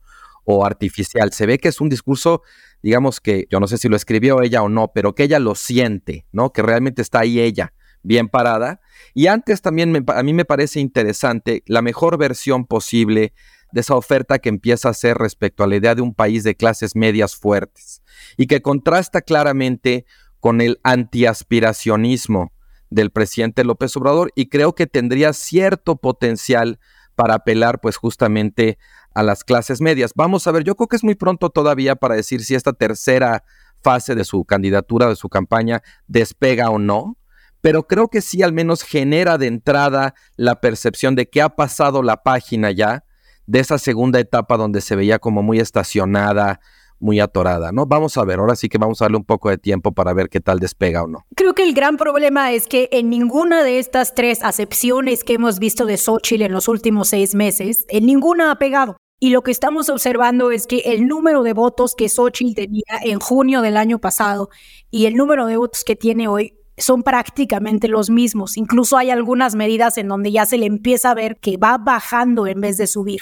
o 0.46 0.66
artificial. 0.66 1.32
Se 1.34 1.46
ve 1.46 1.60
que 1.60 1.70
es 1.70 1.82
un 1.82 1.90
discurso, 1.90 2.42
digamos 2.86 3.20
que 3.20 3.48
yo 3.50 3.60
no 3.60 3.66
sé 3.66 3.80
si 3.80 3.90
lo 3.90 3.96
escribió 3.96 4.44
ella 4.44 4.62
o 4.62 4.70
no, 4.70 4.92
pero 4.94 5.16
que 5.16 5.24
ella 5.24 5.40
lo 5.40 5.56
siente, 5.56 6.28
¿no? 6.32 6.54
Que 6.54 6.62
realmente 6.62 7.02
está 7.02 7.22
ahí 7.22 7.40
ella, 7.40 7.74
bien 8.04 8.30
parada. 8.30 8.80
Y 9.16 9.26
antes 9.26 9.64
también 9.64 10.06
a 10.08 10.22
mí 10.22 10.34
me 10.36 10.46
parece 10.46 10.80
interesante 10.82 11.64
la 11.66 11.82
mejor 11.82 12.20
versión 12.20 12.68
posible 12.68 13.34
de 13.72 13.82
esa 13.82 13.96
oferta 13.96 14.38
que 14.38 14.50
empieza 14.50 14.88
a 14.88 14.92
hacer 14.92 15.18
respecto 15.18 15.64
a 15.64 15.68
la 15.68 15.78
idea 15.78 15.96
de 15.96 16.04
un 16.04 16.14
país 16.14 16.44
de 16.44 16.54
clases 16.54 16.96
medias 16.96 17.36
fuertes 17.36 18.04
y 18.38 18.46
que 18.46 18.62
contrasta 18.62 19.24
claramente 19.24 20.06
con 20.40 20.62
el 20.62 20.80
antiaspiracionismo 20.84 22.54
del 22.92 23.10
presidente 23.10 23.64
López 23.64 23.98
Obrador 23.98 24.32
y 24.36 24.50
creo 24.50 24.76
que 24.76 24.86
tendría 24.86 25.34
cierto 25.34 25.96
potencial 25.96 26.80
para 27.16 27.34
apelar 27.34 27.82
pues 27.82 27.98
justamente 27.98 28.78
a 29.16 29.24
las 29.24 29.44
clases 29.44 29.82
medias. 29.82 30.12
Vamos 30.14 30.46
a 30.46 30.52
ver, 30.52 30.64
yo 30.64 30.76
creo 30.76 30.88
que 30.88 30.98
es 30.98 31.04
muy 31.04 31.16
pronto 31.16 31.50
todavía 31.50 31.96
para 31.96 32.16
decir 32.16 32.44
si 32.44 32.54
esta 32.54 32.74
tercera 32.74 33.44
fase 33.82 34.14
de 34.14 34.26
su 34.26 34.46
candidatura, 34.46 35.08
de 35.08 35.16
su 35.16 35.30
campaña, 35.30 35.82
despega 36.08 36.70
o 36.70 36.78
no, 36.78 37.18
pero 37.62 37.88
creo 37.88 38.10
que 38.10 38.22
sí 38.22 38.44
al 38.44 38.54
menos 38.54 38.84
genera 38.84 39.38
de 39.38 39.48
entrada 39.48 40.14
la 40.36 40.62
percepción 40.62 41.16
de 41.16 41.30
que 41.30 41.42
ha 41.42 41.50
pasado 41.50 42.04
la 42.04 42.22
página 42.22 42.72
ya 42.72 43.04
de 43.48 43.60
esa 43.60 43.78
segunda 43.78 44.20
etapa 44.20 44.58
donde 44.58 44.82
se 44.82 44.96
veía 44.96 45.18
como 45.18 45.42
muy 45.42 45.60
estacionada, 45.60 46.60
muy 47.00 47.20
atorada, 47.20 47.72
¿no? 47.72 47.86
Vamos 47.86 48.18
a 48.18 48.26
ver, 48.26 48.40
ahora 48.40 48.56
sí 48.56 48.70
que 48.70 48.78
vamos 48.78 49.02
a 49.02 49.06
darle 49.06 49.18
un 49.18 49.26
poco 49.26 49.50
de 49.50 49.58
tiempo 49.58 49.94
para 49.94 50.14
ver 50.14 50.30
qué 50.30 50.40
tal 50.40 50.60
despega 50.60 51.04
o 51.04 51.08
no. 51.08 51.26
Creo 51.36 51.54
que 51.54 51.64
el 51.64 51.74
gran 51.74 51.98
problema 51.98 52.52
es 52.52 52.68
que 52.68 52.90
en 52.92 53.10
ninguna 53.10 53.64
de 53.64 53.80
estas 53.80 54.16
tres 54.16 54.44
acepciones 54.44 55.24
que 55.24 55.34
hemos 55.34 55.60
visto 55.60 55.86
de 55.86 55.98
Xochitl 55.98 56.44
en 56.44 56.52
los 56.52 56.68
últimos 56.68 57.10
seis 57.10 57.36
meses, 57.36 57.86
en 57.90 58.06
ninguna 58.06 58.52
ha 58.52 58.56
pegado. 58.56 58.98
Y 59.20 59.30
lo 59.30 59.44
que 59.44 59.52
estamos 59.52 59.90
observando 59.90 60.52
es 60.52 60.68
que 60.68 60.80
el 60.80 61.08
número 61.08 61.44
de 61.44 61.54
votos 61.54 61.96
que 61.96 62.10
Xochitl 62.10 62.54
tenía 62.54 62.84
en 63.02 63.20
junio 63.20 63.62
del 63.62 63.78
año 63.78 64.00
pasado 64.00 64.50
y 64.92 65.06
el 65.06 65.16
número 65.16 65.46
de 65.46 65.58
votos 65.58 65.84
que 65.86 65.96
tiene 65.96 66.28
hoy 66.28 66.54
son 66.78 67.04
prácticamente 67.04 67.88
los 67.88 68.10
mismos. 68.10 68.58
Incluso 68.58 68.98
hay 68.98 69.10
algunas 69.10 69.56
medidas 69.56 69.98
en 69.98 70.10
donde 70.10 70.32
ya 70.32 70.46
se 70.46 70.58
le 70.58 70.66
empieza 70.66 71.12
a 71.12 71.16
ver 71.16 71.38
que 71.38 71.56
va 71.58 71.78
bajando 71.78 72.46
en 72.48 72.60
vez 72.60 72.78
de 72.78 72.88
subir. 72.88 73.22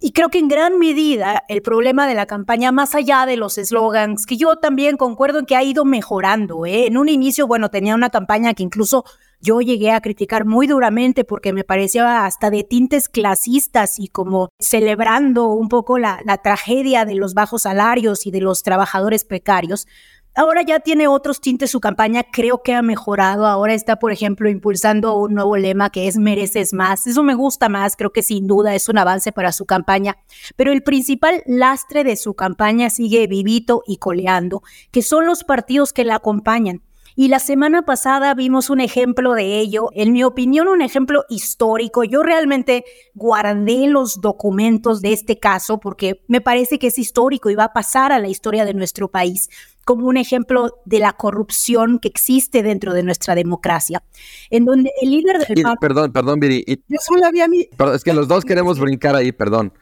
Y 0.00 0.12
creo 0.12 0.28
que 0.28 0.38
en 0.38 0.48
gran 0.48 0.78
medida 0.78 1.42
el 1.48 1.60
problema 1.60 2.06
de 2.06 2.14
la 2.14 2.26
campaña, 2.26 2.70
más 2.70 2.94
allá 2.94 3.26
de 3.26 3.36
los 3.36 3.58
eslogans, 3.58 4.26
que 4.26 4.36
yo 4.36 4.56
también 4.56 4.96
concuerdo 4.96 5.40
en 5.40 5.46
que 5.46 5.56
ha 5.56 5.64
ido 5.64 5.84
mejorando. 5.84 6.64
¿eh? 6.66 6.86
En 6.86 6.96
un 6.96 7.08
inicio, 7.08 7.48
bueno, 7.48 7.68
tenía 7.68 7.96
una 7.96 8.08
campaña 8.08 8.54
que 8.54 8.62
incluso 8.62 9.04
yo 9.40 9.60
llegué 9.60 9.92
a 9.92 10.00
criticar 10.00 10.44
muy 10.44 10.66
duramente 10.66 11.24
porque 11.24 11.52
me 11.52 11.64
parecía 11.64 12.24
hasta 12.24 12.50
de 12.50 12.64
tintes 12.64 13.08
clasistas 13.08 13.98
y 13.98 14.08
como 14.08 14.48
celebrando 14.58 15.46
un 15.46 15.68
poco 15.68 15.98
la, 15.98 16.18
tragedia 16.42 17.04
de 17.04 17.14
los 17.14 17.34
bajos 17.34 17.62
salarios 17.62 18.26
y 18.26 18.30
de 18.30 18.40
los 18.40 18.62
trabajadores 18.62 19.24
precarios. 19.24 19.86
Ahora 20.34 20.62
ya 20.62 20.78
tiene 20.80 21.08
otros 21.08 21.40
tintes 21.40 21.70
su 21.70 21.80
campaña, 21.80 22.24
creo 22.30 22.62
que 22.62 22.72
ha 22.72 22.82
mejorado. 22.82 23.46
Ahora 23.46 23.74
está, 23.74 23.96
por 23.96 24.12
ejemplo, 24.12 24.48
impulsando 24.48 25.16
un 25.16 25.34
nuevo 25.34 25.56
lema 25.56 25.90
que 25.90 26.06
es 26.06 26.16
mereces 26.16 26.72
más. 26.72 27.06
Eso 27.08 27.24
me 27.24 27.34
gusta 27.34 27.68
más, 27.68 27.96
creo 27.96 28.12
que 28.12 28.22
sin 28.22 28.46
duda 28.46 28.74
es 28.74 28.88
un 28.88 28.98
avance 28.98 29.32
para 29.32 29.50
su 29.50 29.66
campaña. 29.66 30.16
Pero 30.54 30.70
el 30.70 30.82
principal 30.82 31.42
lastre 31.46 32.04
de 32.04 32.16
su 32.16 32.34
campaña 32.34 32.88
sigue 32.88 33.26
vivito 33.26 33.82
y 33.86 33.96
coleando, 33.96 34.62
que 34.92 35.02
son 35.02 35.26
los 35.26 35.42
partidos 35.42 35.92
que 35.92 36.04
la 36.04 36.16
acompañan. 36.16 36.82
Y 37.20 37.26
la 37.26 37.40
semana 37.40 37.82
pasada 37.82 38.32
vimos 38.34 38.70
un 38.70 38.78
ejemplo 38.78 39.34
de 39.34 39.58
ello, 39.58 39.88
en 39.92 40.12
mi 40.12 40.22
opinión 40.22 40.68
un 40.68 40.82
ejemplo 40.82 41.24
histórico. 41.28 42.04
Yo 42.04 42.22
realmente 42.22 42.84
guardé 43.12 43.88
los 43.88 44.20
documentos 44.20 45.02
de 45.02 45.14
este 45.14 45.36
caso 45.36 45.80
porque 45.80 46.22
me 46.28 46.40
parece 46.40 46.78
que 46.78 46.86
es 46.86 46.96
histórico 46.96 47.50
y 47.50 47.56
va 47.56 47.64
a 47.64 47.72
pasar 47.72 48.12
a 48.12 48.20
la 48.20 48.28
historia 48.28 48.64
de 48.64 48.72
nuestro 48.72 49.08
país 49.08 49.48
como 49.84 50.06
un 50.06 50.16
ejemplo 50.16 50.76
de 50.84 51.00
la 51.00 51.14
corrupción 51.14 51.98
que 51.98 52.06
existe 52.06 52.62
dentro 52.62 52.94
de 52.94 53.02
nuestra 53.02 53.34
democracia, 53.34 54.04
en 54.50 54.64
donde 54.64 54.92
el 55.02 55.10
líder 55.10 55.38
del 55.38 55.64
Perdón, 55.80 56.12
perdón, 56.12 56.38
Viri. 56.38 56.64
Yo 56.86 56.98
solo 57.00 57.26
había 57.26 57.48
mi... 57.48 57.66
es 57.94 58.04
que 58.04 58.12
los 58.12 58.28
dos 58.28 58.44
queremos 58.44 58.78
brincar 58.78 59.16
ahí, 59.16 59.32
perdón. 59.32 59.72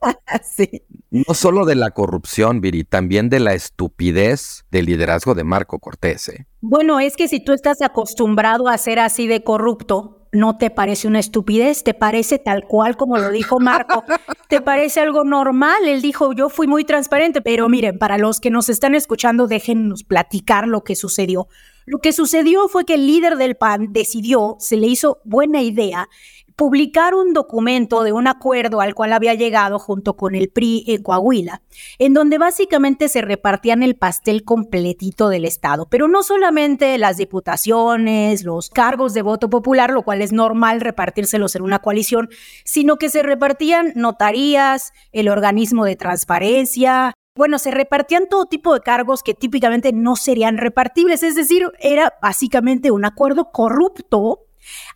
sí. 0.42 0.82
No 1.10 1.34
solo 1.34 1.64
de 1.64 1.74
la 1.74 1.90
corrupción, 1.90 2.60
Viri, 2.60 2.84
también 2.84 3.28
de 3.28 3.40
la 3.40 3.54
estupidez 3.54 4.64
del 4.70 4.86
liderazgo 4.86 5.34
de 5.34 5.44
Marco 5.44 5.78
Cortés. 5.78 6.28
¿eh? 6.28 6.46
Bueno, 6.60 7.00
es 7.00 7.16
que 7.16 7.28
si 7.28 7.40
tú 7.40 7.52
estás 7.52 7.82
acostumbrado 7.82 8.68
a 8.68 8.78
ser 8.78 8.98
así 8.98 9.26
de 9.26 9.42
corrupto, 9.42 10.28
no 10.32 10.58
te 10.58 10.70
parece 10.70 11.08
una 11.08 11.18
estupidez, 11.18 11.82
te 11.82 11.94
parece 11.94 12.38
tal 12.38 12.66
cual 12.66 12.96
como 12.96 13.16
lo 13.16 13.30
dijo 13.30 13.58
Marco, 13.58 14.04
te 14.48 14.60
parece 14.60 15.00
algo 15.00 15.24
normal. 15.24 15.86
Él 15.86 16.02
dijo, 16.02 16.32
yo 16.32 16.48
fui 16.48 16.66
muy 16.66 16.84
transparente, 16.84 17.40
pero 17.40 17.68
miren, 17.68 17.98
para 17.98 18.18
los 18.18 18.40
que 18.40 18.50
nos 18.50 18.68
están 18.68 18.94
escuchando, 18.94 19.46
déjennos 19.46 20.04
platicar 20.04 20.68
lo 20.68 20.84
que 20.84 20.94
sucedió. 20.94 21.48
Lo 21.86 21.98
que 21.98 22.12
sucedió 22.12 22.68
fue 22.68 22.84
que 22.84 22.94
el 22.94 23.06
líder 23.06 23.36
del 23.36 23.56
PAN 23.56 23.92
decidió, 23.92 24.56
se 24.58 24.76
le 24.76 24.88
hizo 24.88 25.20
buena 25.24 25.62
idea, 25.62 26.08
publicar 26.56 27.14
un 27.14 27.34
documento 27.34 28.02
de 28.02 28.12
un 28.12 28.26
acuerdo 28.26 28.80
al 28.80 28.94
cual 28.94 29.12
había 29.12 29.34
llegado 29.34 29.78
junto 29.78 30.16
con 30.16 30.34
el 30.34 30.48
PRI 30.48 30.84
en 30.88 31.02
Coahuila, 31.02 31.62
en 31.98 32.14
donde 32.14 32.38
básicamente 32.38 33.10
se 33.10 33.20
repartían 33.20 33.82
el 33.82 33.94
pastel 33.94 34.42
completito 34.42 35.28
del 35.28 35.44
Estado, 35.44 35.86
pero 35.90 36.08
no 36.08 36.22
solamente 36.22 36.96
las 36.96 37.18
diputaciones, 37.18 38.42
los 38.42 38.70
cargos 38.70 39.12
de 39.12 39.20
voto 39.20 39.50
popular, 39.50 39.90
lo 39.90 40.02
cual 40.02 40.22
es 40.22 40.32
normal 40.32 40.80
repartírselos 40.80 41.54
en 41.56 41.62
una 41.62 41.80
coalición, 41.80 42.30
sino 42.64 42.96
que 42.96 43.10
se 43.10 43.22
repartían 43.22 43.92
notarías, 43.94 44.94
el 45.12 45.28
organismo 45.28 45.84
de 45.84 45.96
transparencia, 45.96 47.12
bueno, 47.36 47.58
se 47.58 47.70
repartían 47.70 48.28
todo 48.30 48.46
tipo 48.46 48.72
de 48.72 48.80
cargos 48.80 49.22
que 49.22 49.34
típicamente 49.34 49.92
no 49.92 50.16
serían 50.16 50.56
repartibles, 50.56 51.22
es 51.22 51.34
decir, 51.34 51.70
era 51.80 52.14
básicamente 52.22 52.90
un 52.90 53.04
acuerdo 53.04 53.50
corrupto 53.52 54.45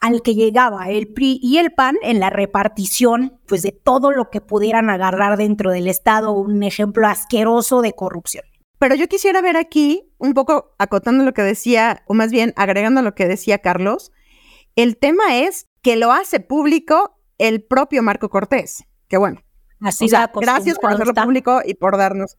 al 0.01 0.23
que 0.23 0.35
llegaba 0.35 0.91
el 0.91 1.09
PRI 1.09 1.39
y 1.43 1.59
el 1.59 1.73
PAN 1.73 1.97
en 2.03 2.21
la 2.21 2.31
repartición 2.31 3.39
pues 3.47 3.63
de 3.63 3.73
todo 3.73 4.11
lo 4.11 4.31
que 4.31 4.41
pudieran 4.41 4.91
agarrar 4.91 5.37
dentro 5.37 5.71
del 5.71 5.89
Estado, 5.89 6.33
un 6.33 6.63
ejemplo 6.63 7.07
asqueroso 7.07 7.83
de 7.83 7.93
corrupción. 7.93 8.45
Pero 8.79 8.95
yo 8.95 9.09
quisiera 9.09 9.43
ver 9.43 9.57
aquí, 9.57 10.11
un 10.19 10.33
poco 10.33 10.75
acotando 10.79 11.25
lo 11.25 11.35
que 11.35 11.43
decía, 11.43 12.03
o 12.07 12.15
más 12.15 12.31
bien 12.31 12.55
agregando 12.57 13.03
lo 13.03 13.15
que 13.15 13.27
decía 13.27 13.59
Carlos, 13.59 14.11
el 14.75 14.97
tema 14.97 15.39
es 15.39 15.69
que 15.83 15.97
lo 15.97 16.13
hace 16.13 16.41
público 16.41 17.19
el 17.39 17.63
propio 17.63 18.03
Marco 18.03 18.31
Cortés, 18.31 18.85
que 19.09 19.17
bueno. 19.17 19.43
Así 19.83 20.07
gracias 20.09 20.79
por 20.79 20.93
hacerlo 20.93 21.15
público 21.15 21.61
y 21.65 21.75
por 21.75 21.97
darnos. 21.97 22.37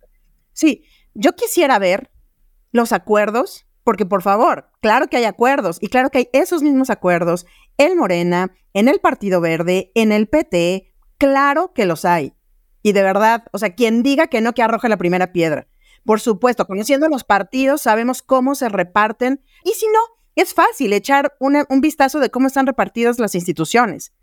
Sí, 0.54 0.84
yo 1.14 1.34
quisiera 1.36 1.80
ver 1.80 2.12
los 2.72 2.92
acuerdos 2.92 3.66
porque 3.84 4.06
por 4.06 4.22
favor, 4.22 4.70
claro 4.82 5.08
que 5.08 5.18
hay 5.18 5.26
acuerdos 5.26 5.78
y 5.82 5.88
claro 5.88 6.10
que 6.10 6.20
hay 6.20 6.30
esos 6.34 6.62
mismos 6.62 6.90
acuerdos 6.90 7.46
en 7.78 7.98
Morena, 7.98 8.54
en 8.74 8.88
el 8.88 9.00
Partido 9.00 9.42
Verde, 9.42 9.92
en 9.96 10.12
el 10.12 10.28
PT, 10.28 10.94
claro 11.18 11.74
que 11.74 11.86
los 11.86 12.06
hay. 12.06 12.34
Y 12.84 12.94
de 12.94 13.04
verdad, 13.04 13.44
o 13.52 13.58
sea, 13.58 13.76
quien 13.76 14.04
diga 14.04 14.28
que 14.28 14.42
no, 14.42 14.54
que 14.54 14.64
arroje 14.64 14.90
la 14.90 14.98
primera 14.98 15.32
piedra. 15.32 15.68
Por 16.06 16.20
supuesto, 16.20 16.66
conociendo 16.66 17.08
los 17.10 17.24
partidos, 17.24 17.82
sabemos 17.82 18.22
cómo 18.22 18.56
se 18.56 18.70
reparten 18.70 19.44
y 19.64 19.72
si 19.72 19.86
no, 19.88 20.00
es 20.36 20.54
fácil 20.54 20.94
echar 20.94 21.36
un 21.40 21.82
vistazo 21.82 22.20
de 22.20 22.32
cómo 22.32 22.48
están 22.48 22.66
repartidas 22.66 23.20
las 23.20 23.36
instituciones. 23.36 24.14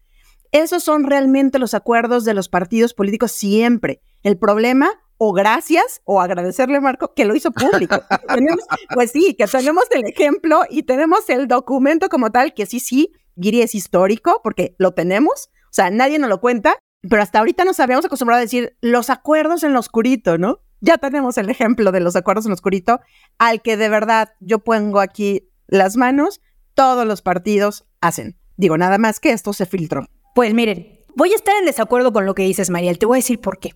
Esos 0.52 0.82
son 0.82 1.04
realmente 1.04 1.58
los 1.58 1.74
acuerdos 1.74 2.24
de 2.24 2.34
los 2.34 2.48
partidos 2.48 2.94
políticos 2.94 3.32
siempre. 3.32 4.00
El 4.22 4.38
problema 4.38 4.90
o 5.18 5.32
gracias 5.32 6.00
o 6.04 6.20
agradecerle, 6.20 6.80
Marco, 6.80 7.12
que 7.14 7.24
lo 7.24 7.34
hizo 7.34 7.50
público. 7.50 8.00
pues 8.94 9.11
sí, 9.11 9.34
que 9.34 9.46
tenemos 9.46 9.84
el 9.90 10.06
ejemplo 10.06 10.62
y 10.70 10.84
tenemos 10.84 11.28
el 11.28 11.48
documento 11.48 12.08
como 12.08 12.30
tal, 12.30 12.54
que 12.54 12.66
sí, 12.66 12.80
sí, 12.80 13.12
Giri 13.40 13.62
es 13.62 13.74
histórico 13.74 14.40
porque 14.42 14.74
lo 14.78 14.94
tenemos, 14.94 15.50
o 15.64 15.72
sea, 15.72 15.90
nadie 15.90 16.18
nos 16.18 16.30
lo 16.30 16.40
cuenta, 16.40 16.76
pero 17.02 17.22
hasta 17.22 17.40
ahorita 17.40 17.64
nos 17.64 17.80
habíamos 17.80 18.04
acostumbrado 18.04 18.38
a 18.38 18.42
decir 18.42 18.76
los 18.80 19.11
acuerdos 19.11 19.62
en 19.62 19.72
lo 19.72 19.80
oscurito, 19.80 20.38
¿no? 20.38 20.61
Ya 20.80 20.98
tenemos 20.98 21.37
el 21.38 21.50
ejemplo 21.50 21.90
de 21.90 22.00
los 22.00 22.16
acuerdos 22.16 22.46
en 22.46 22.50
lo 22.50 22.54
oscurito, 22.54 23.00
al 23.38 23.62
que 23.62 23.76
de 23.76 23.88
verdad 23.88 24.34
yo 24.40 24.61
pongo 24.61 25.00
aquí 25.00 25.50
las 25.66 25.96
manos, 25.96 26.40
todos 26.74 27.06
los 27.06 27.22
partidos 27.22 27.84
hacen. 28.00 28.38
Digo, 28.56 28.78
nada 28.78 28.98
más 28.98 29.20
que 29.20 29.32
esto 29.32 29.52
se 29.52 29.66
filtró. 29.66 30.06
Pues 30.38 30.55
miren, 30.55 31.01
voy 31.16 31.33
a 31.33 31.35
estar 31.35 31.57
en 31.57 31.64
desacuerdo 31.64 32.12
con 32.12 32.24
lo 32.24 32.33
que 32.37 32.44
dices, 32.44 32.70
Mariel, 32.70 33.01
te 33.01 33.07
voy 33.07 33.16
a 33.16 33.18
decir 33.18 33.40
por 33.40 33.59
qué 33.59 33.72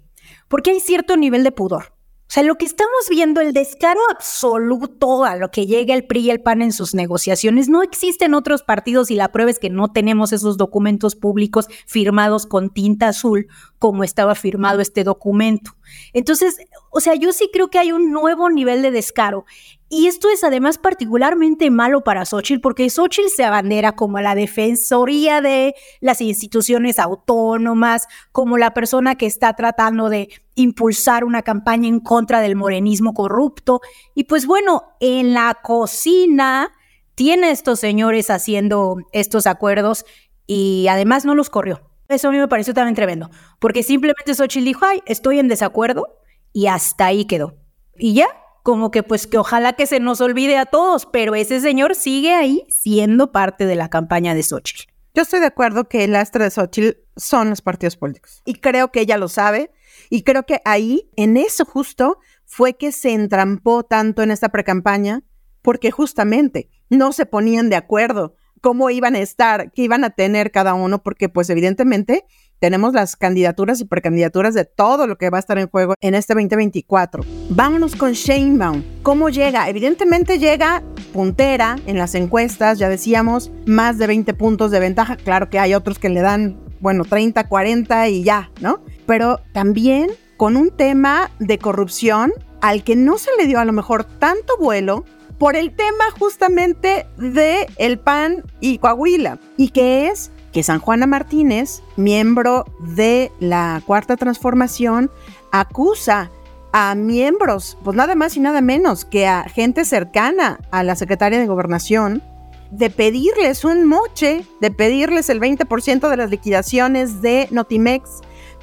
porque 0.46 0.70
hay 0.70 0.78
cierto 0.78 1.16
nivel 1.16 1.42
de 1.42 1.50
pudor. 1.50 1.86
O 2.32 2.34
sea, 2.34 2.44
lo 2.44 2.54
que 2.54 2.64
estamos 2.64 3.08
viendo, 3.10 3.40
el 3.40 3.52
descaro 3.52 4.00
absoluto 4.12 5.24
a 5.24 5.34
lo 5.34 5.50
que 5.50 5.66
llega 5.66 5.92
el 5.92 6.06
PRI 6.06 6.20
y 6.20 6.30
el 6.30 6.40
PAN 6.40 6.62
en 6.62 6.72
sus 6.72 6.94
negociaciones, 6.94 7.68
no 7.68 7.82
existe 7.82 8.26
en 8.26 8.34
otros 8.34 8.62
partidos 8.62 9.10
y 9.10 9.16
la 9.16 9.32
prueba 9.32 9.50
es 9.50 9.58
que 9.58 9.70
no 9.70 9.90
tenemos 9.90 10.32
esos 10.32 10.56
documentos 10.56 11.16
públicos 11.16 11.66
firmados 11.86 12.46
con 12.46 12.70
tinta 12.70 13.08
azul 13.08 13.48
como 13.82 14.04
estaba 14.04 14.36
firmado 14.36 14.80
este 14.80 15.02
documento. 15.02 15.72
Entonces, 16.12 16.56
o 16.92 17.00
sea, 17.00 17.16
yo 17.16 17.32
sí 17.32 17.50
creo 17.52 17.66
que 17.66 17.80
hay 17.80 17.90
un 17.90 18.12
nuevo 18.12 18.48
nivel 18.48 18.80
de 18.80 18.92
descaro. 18.92 19.44
Y 19.88 20.06
esto 20.06 20.28
es 20.30 20.44
además 20.44 20.78
particularmente 20.78 21.68
malo 21.68 22.04
para 22.04 22.24
Xochitl, 22.24 22.60
porque 22.60 22.88
Xochitl 22.88 23.26
se 23.34 23.42
abandera 23.42 23.96
como 23.96 24.20
la 24.20 24.36
defensoría 24.36 25.40
de 25.40 25.74
las 26.00 26.20
instituciones 26.20 27.00
autónomas, 27.00 28.06
como 28.30 28.56
la 28.56 28.72
persona 28.72 29.16
que 29.16 29.26
está 29.26 29.54
tratando 29.54 30.08
de 30.10 30.28
impulsar 30.54 31.24
una 31.24 31.42
campaña 31.42 31.88
en 31.88 31.98
contra 31.98 32.40
del 32.40 32.54
morenismo 32.54 33.14
corrupto. 33.14 33.80
Y 34.14 34.24
pues 34.24 34.46
bueno, 34.46 34.94
en 35.00 35.34
la 35.34 35.58
cocina 35.60 36.70
tiene 37.16 37.50
estos 37.50 37.80
señores 37.80 38.30
haciendo 38.30 38.98
estos 39.10 39.48
acuerdos 39.48 40.04
y 40.46 40.86
además 40.88 41.24
no 41.24 41.34
los 41.34 41.50
corrió. 41.50 41.91
Eso 42.12 42.28
a 42.28 42.30
mí 42.30 42.38
me 42.38 42.48
pareció 42.48 42.74
también 42.74 42.94
tremendo, 42.94 43.30
porque 43.58 43.82
simplemente 43.82 44.34
Xochitl 44.34 44.64
dijo, 44.64 44.84
ay, 44.84 45.02
estoy 45.06 45.38
en 45.38 45.48
desacuerdo 45.48 46.18
y 46.52 46.66
hasta 46.66 47.06
ahí 47.06 47.24
quedó. 47.24 47.56
Y 47.96 48.14
ya, 48.14 48.28
como 48.62 48.90
que 48.90 49.02
pues 49.02 49.26
que 49.26 49.38
ojalá 49.38 49.72
que 49.72 49.86
se 49.86 49.98
nos 49.98 50.20
olvide 50.20 50.58
a 50.58 50.66
todos, 50.66 51.06
pero 51.06 51.34
ese 51.34 51.60
señor 51.60 51.94
sigue 51.94 52.34
ahí 52.34 52.64
siendo 52.68 53.32
parte 53.32 53.66
de 53.66 53.76
la 53.76 53.88
campaña 53.88 54.34
de 54.34 54.42
Xochitl. 54.42 54.92
Yo 55.14 55.22
estoy 55.22 55.40
de 55.40 55.46
acuerdo 55.46 55.88
que 55.88 56.04
el 56.04 56.14
astra 56.14 56.44
de 56.44 56.50
Xochitl 56.50 56.98
son 57.16 57.50
los 57.50 57.60
partidos 57.60 57.96
políticos. 57.96 58.42
Y 58.44 58.54
creo 58.54 58.90
que 58.90 59.00
ella 59.00 59.18
lo 59.18 59.28
sabe. 59.28 59.70
Y 60.08 60.22
creo 60.22 60.44
que 60.44 60.60
ahí, 60.64 61.10
en 61.16 61.36
eso 61.36 61.64
justo, 61.64 62.18
fue 62.44 62.74
que 62.74 62.92
se 62.92 63.12
entrampó 63.12 63.82
tanto 63.82 64.22
en 64.22 64.30
esta 64.30 64.50
precampaña, 64.50 65.22
porque 65.60 65.90
justamente 65.90 66.70
no 66.88 67.12
se 67.12 67.26
ponían 67.26 67.68
de 67.68 67.76
acuerdo 67.76 68.36
cómo 68.62 68.88
iban 68.88 69.14
a 69.14 69.18
estar, 69.18 69.70
qué 69.72 69.82
iban 69.82 70.04
a 70.04 70.10
tener 70.10 70.50
cada 70.50 70.72
uno, 70.72 71.02
porque 71.02 71.28
pues 71.28 71.50
evidentemente 71.50 72.24
tenemos 72.60 72.94
las 72.94 73.16
candidaturas 73.16 73.80
y 73.80 73.84
precandidaturas 73.84 74.54
de 74.54 74.64
todo 74.64 75.08
lo 75.08 75.18
que 75.18 75.28
va 75.30 75.38
a 75.38 75.40
estar 75.40 75.58
en 75.58 75.68
juego 75.68 75.94
en 76.00 76.14
este 76.14 76.32
2024. 76.32 77.24
Vámonos 77.50 77.96
con 77.96 78.12
Sheinbaum. 78.12 78.84
¿Cómo 79.02 79.30
llega? 79.30 79.68
Evidentemente 79.68 80.38
llega 80.38 80.80
puntera 81.12 81.76
en 81.86 81.98
las 81.98 82.14
encuestas, 82.14 82.78
ya 82.78 82.88
decíamos, 82.88 83.50
más 83.66 83.98
de 83.98 84.06
20 84.06 84.32
puntos 84.34 84.70
de 84.70 84.78
ventaja. 84.78 85.16
Claro 85.16 85.50
que 85.50 85.58
hay 85.58 85.74
otros 85.74 85.98
que 85.98 86.08
le 86.08 86.20
dan, 86.20 86.58
bueno, 86.80 87.04
30, 87.04 87.48
40 87.48 88.08
y 88.08 88.22
ya, 88.22 88.50
¿no? 88.60 88.80
Pero 89.06 89.40
también 89.52 90.10
con 90.36 90.56
un 90.56 90.70
tema 90.70 91.32
de 91.40 91.58
corrupción 91.58 92.32
al 92.60 92.84
que 92.84 92.94
no 92.94 93.18
se 93.18 93.30
le 93.36 93.48
dio 93.48 93.58
a 93.58 93.64
lo 93.64 93.72
mejor 93.72 94.04
tanto 94.04 94.56
vuelo 94.56 95.04
por 95.38 95.56
el 95.56 95.74
tema 95.74 96.04
justamente 96.18 97.06
de 97.16 97.66
el 97.76 97.98
PAN 97.98 98.44
y 98.60 98.78
Coahuila, 98.78 99.38
y 99.56 99.70
que 99.70 100.08
es 100.08 100.30
que 100.52 100.62
San 100.62 100.80
Juana 100.80 101.06
Martínez, 101.06 101.82
miembro 101.96 102.64
de 102.80 103.32
la 103.40 103.82
Cuarta 103.86 104.16
Transformación, 104.16 105.10
acusa 105.50 106.30
a 106.72 106.94
miembros, 106.94 107.76
pues 107.84 107.96
nada 107.96 108.14
más 108.14 108.36
y 108.36 108.40
nada 108.40 108.60
menos 108.60 109.04
que 109.04 109.26
a 109.26 109.44
gente 109.44 109.84
cercana 109.84 110.60
a 110.70 110.82
la 110.82 110.96
secretaria 110.96 111.38
de 111.38 111.46
Gobernación, 111.46 112.22
de 112.70 112.88
pedirles 112.88 113.64
un 113.64 113.84
moche, 113.84 114.46
de 114.60 114.70
pedirles 114.70 115.28
el 115.28 115.40
20% 115.40 116.08
de 116.08 116.16
las 116.16 116.30
liquidaciones 116.30 117.20
de 117.20 117.48
Notimex 117.50 118.20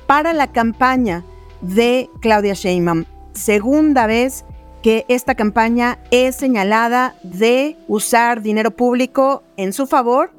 para 0.08 0.34
la 0.34 0.52
campaña 0.52 1.24
de 1.62 2.10
Claudia 2.20 2.54
Sheinbaum. 2.54 3.06
Segunda 3.34 4.08
vez 4.08 4.46
que 4.82 5.06
esta 5.08 5.36
campaña 5.36 6.00
es 6.12 6.36
señalada 6.36 7.16
de 7.24 7.78
usar 7.88 8.42
dinero 8.42 8.72
público 8.72 9.44
en 9.58 9.74
su 9.74 9.88
favor 9.88 10.32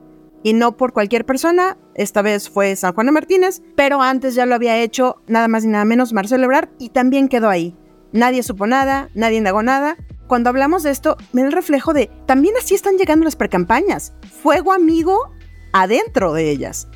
y 0.43 0.55
no 0.55 0.77
por 0.77 0.93
cualquier 0.93 1.27
persona. 1.27 1.77
Esta 1.95 2.23
vez 2.23 2.49
fue 2.49 2.75
San 2.77 2.95
Juan 2.95 3.07
de 3.07 3.13
Martínez, 3.13 3.63
pero 3.77 4.01
antes 4.01 4.35
ya 4.35 4.47
lo 4.47 4.55
había 4.55 4.79
hecho 4.79 5.23
nada 5.27 5.49
más 5.49 5.65
y 5.65 5.69
nada 5.69 5.85
menos 5.85 6.13
Marcelo 6.13 6.45
Ebrard 6.45 6.71
y 6.79 6.91
también 6.91 7.29
quedó 7.29 7.49
ahí. 7.49 7.77
Nadie 8.13 8.43
supo 8.43 8.67
nada, 8.67 9.11
nadie 9.15 9.39
indagó 9.39 9.63
nada. 9.63 9.97
Cuando 10.27 10.49
hablamos 10.49 10.83
de 10.83 10.91
esto, 10.91 11.17
me 11.33 11.43
da 11.43 11.49
el 11.49 11.53
reflejo 11.53 11.93
de 11.93 12.11
también 12.27 12.55
así 12.59 12.75
están 12.75 12.97
llegando 12.97 13.25
las 13.25 13.37
precampañas. 13.37 14.15
Fuego 14.43 14.73
amigo 14.73 15.31
adentro 15.73 16.33
de 16.33 16.51
ellas. 16.51 16.89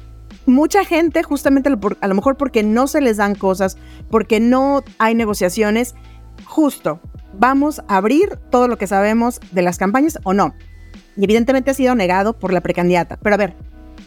Mucha 0.47 0.85
gente, 0.85 1.23
justamente 1.23 1.71
a 2.01 2.09
lo 2.09 2.15
mejor 2.15 2.37
porque 2.37 2.63
no 2.63 2.87
se 2.87 3.01
les 3.01 3.17
dan 3.17 3.35
cosas, 3.35 3.77
porque 4.11 4.41
no 4.41 4.85
hay 4.99 5.15
negociaciones, 5.15 5.95
justo 6.45 7.01
vamos 7.39 7.81
a 7.89 7.97
abrir 7.97 8.39
todo 8.51 8.69
lo 8.69 8.79
que 8.79 8.87
sabemos 8.87 9.41
de 9.53 9.63
las 9.63 9.79
campañas 9.79 10.19
o 10.25 10.33
no. 10.35 10.55
Y 11.17 11.25
evidentemente 11.25 11.71
ha 11.71 11.75
sido 11.75 11.95
negado 11.95 12.39
por 12.39 12.53
la 12.53 12.61
precandidata. 12.61 13.19
Pero 13.23 13.35
a 13.35 13.39
ver, 13.39 13.55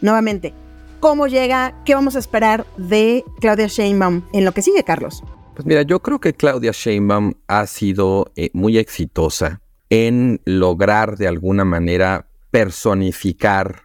nuevamente, 0.02 0.54
¿cómo 1.00 1.28
llega? 1.28 1.82
¿Qué 1.86 1.96
vamos 1.96 2.16
a 2.16 2.20
esperar 2.20 2.66
de 2.78 3.24
Claudia 3.40 3.68
Sheinbaum 3.68 4.24
en 4.34 4.46
lo 4.46 4.52
que 4.52 4.62
sigue, 4.62 4.84
Carlos? 4.84 5.24
Pues 5.56 5.66
mira, 5.66 5.82
yo 5.82 6.02
creo 6.02 6.20
que 6.20 6.34
Claudia 6.34 6.72
Sheinbaum 6.72 7.34
ha 7.48 7.66
sido 7.66 8.32
eh, 8.36 8.52
muy 8.54 8.78
exitosa 8.78 9.62
en 9.90 10.42
lograr 10.46 11.18
de 11.18 11.28
alguna 11.28 11.66
manera 11.66 12.30
personificar, 12.52 13.82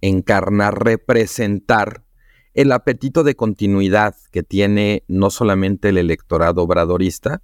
encarnar, 0.00 0.82
representar 0.82 2.04
el 2.54 2.72
apetito 2.72 3.22
de 3.24 3.36
continuidad 3.36 4.14
que 4.32 4.42
tiene 4.42 5.04
no 5.08 5.28
solamente 5.28 5.90
el 5.90 5.98
electorado 5.98 6.62
obradorista, 6.62 7.42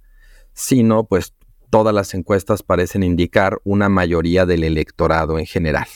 sino 0.53 1.05
pues 1.05 1.33
todas 1.69 1.93
las 1.93 2.13
encuestas 2.13 2.63
parecen 2.63 3.03
indicar 3.03 3.59
una 3.63 3.89
mayoría 3.89 4.45
del 4.45 4.63
electorado 4.63 5.39
en 5.39 5.45
general. 5.45 5.87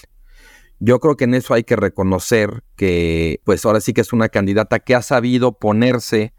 Yo 0.80 1.00
creo 1.00 1.18
que 1.18 1.26
en 1.26 1.34
eso 1.34 1.54
hay 1.54 1.64
que 1.64 1.76
reconocer 1.76 2.64
que, 2.76 3.42
pues 3.44 3.66
ahora 3.66 3.82
sí 3.82 3.94
que 3.94 4.02
es 4.02 4.14
una 4.14 4.30
candidata 4.30 4.80
que 4.80 4.96
ha 4.96 5.02
sabido 5.02 5.58
ponerse 5.58 6.34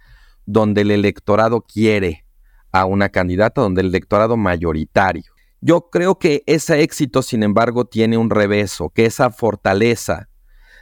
donde 0.46 0.82
el 0.82 0.90
electorado 0.90 1.62
quiere 1.62 2.24
a 2.72 2.84
una 2.84 3.08
candidata, 3.08 3.60
donde 3.60 3.80
el 3.80 3.88
electorado 3.88 4.36
mayoritario. 4.36 5.32
Yo 5.60 5.90
creo 5.90 6.18
que 6.18 6.44
ese 6.46 6.82
éxito, 6.82 7.22
sin 7.22 7.42
embargo, 7.42 7.84
tiene 7.84 8.16
un 8.16 8.30
reverso, 8.30 8.90
que 8.90 9.06
esa 9.06 9.30
fortaleza 9.30 10.28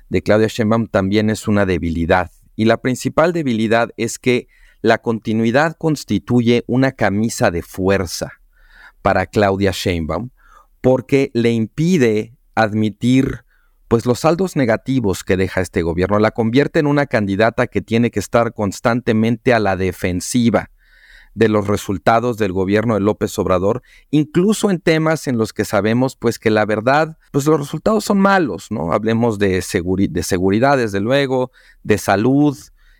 de 0.08 0.22
Claudia 0.22 0.48
Sheinbaum 0.48 0.86
también 0.86 1.30
es 1.30 1.48
una 1.48 1.64
debilidad. 1.64 2.30
Y 2.56 2.66
la 2.66 2.80
principal 2.80 3.32
debilidad 3.32 3.90
es 3.96 4.18
que 4.18 4.48
la 4.86 4.98
continuidad 4.98 5.76
constituye 5.76 6.62
una 6.68 6.92
camisa 6.92 7.50
de 7.50 7.62
fuerza 7.62 8.34
para 9.02 9.26
Claudia 9.26 9.72
Sheinbaum 9.72 10.30
porque 10.80 11.32
le 11.34 11.50
impide 11.50 12.36
admitir 12.54 13.44
pues 13.88 14.06
los 14.06 14.20
saldos 14.20 14.54
negativos 14.54 15.24
que 15.24 15.36
deja 15.36 15.60
este 15.60 15.82
gobierno, 15.82 16.20
la 16.20 16.30
convierte 16.30 16.78
en 16.78 16.86
una 16.86 17.06
candidata 17.06 17.66
que 17.66 17.82
tiene 17.82 18.12
que 18.12 18.20
estar 18.20 18.54
constantemente 18.54 19.52
a 19.52 19.58
la 19.58 19.76
defensiva 19.76 20.70
de 21.34 21.48
los 21.48 21.66
resultados 21.66 22.36
del 22.36 22.52
gobierno 22.52 22.94
de 22.94 23.00
López 23.00 23.36
Obrador, 23.40 23.82
incluso 24.10 24.70
en 24.70 24.80
temas 24.80 25.26
en 25.26 25.36
los 25.36 25.52
que 25.52 25.64
sabemos 25.64 26.14
pues 26.14 26.38
que 26.38 26.50
la 26.50 26.64
verdad, 26.64 27.18
pues 27.32 27.44
los 27.46 27.58
resultados 27.58 28.04
son 28.04 28.20
malos, 28.20 28.70
¿no? 28.70 28.92
Hablemos 28.92 29.40
de, 29.40 29.64
de 30.10 30.22
seguridad, 30.22 30.76
desde 30.76 31.00
luego, 31.00 31.50
de 31.82 31.98
salud, 31.98 32.56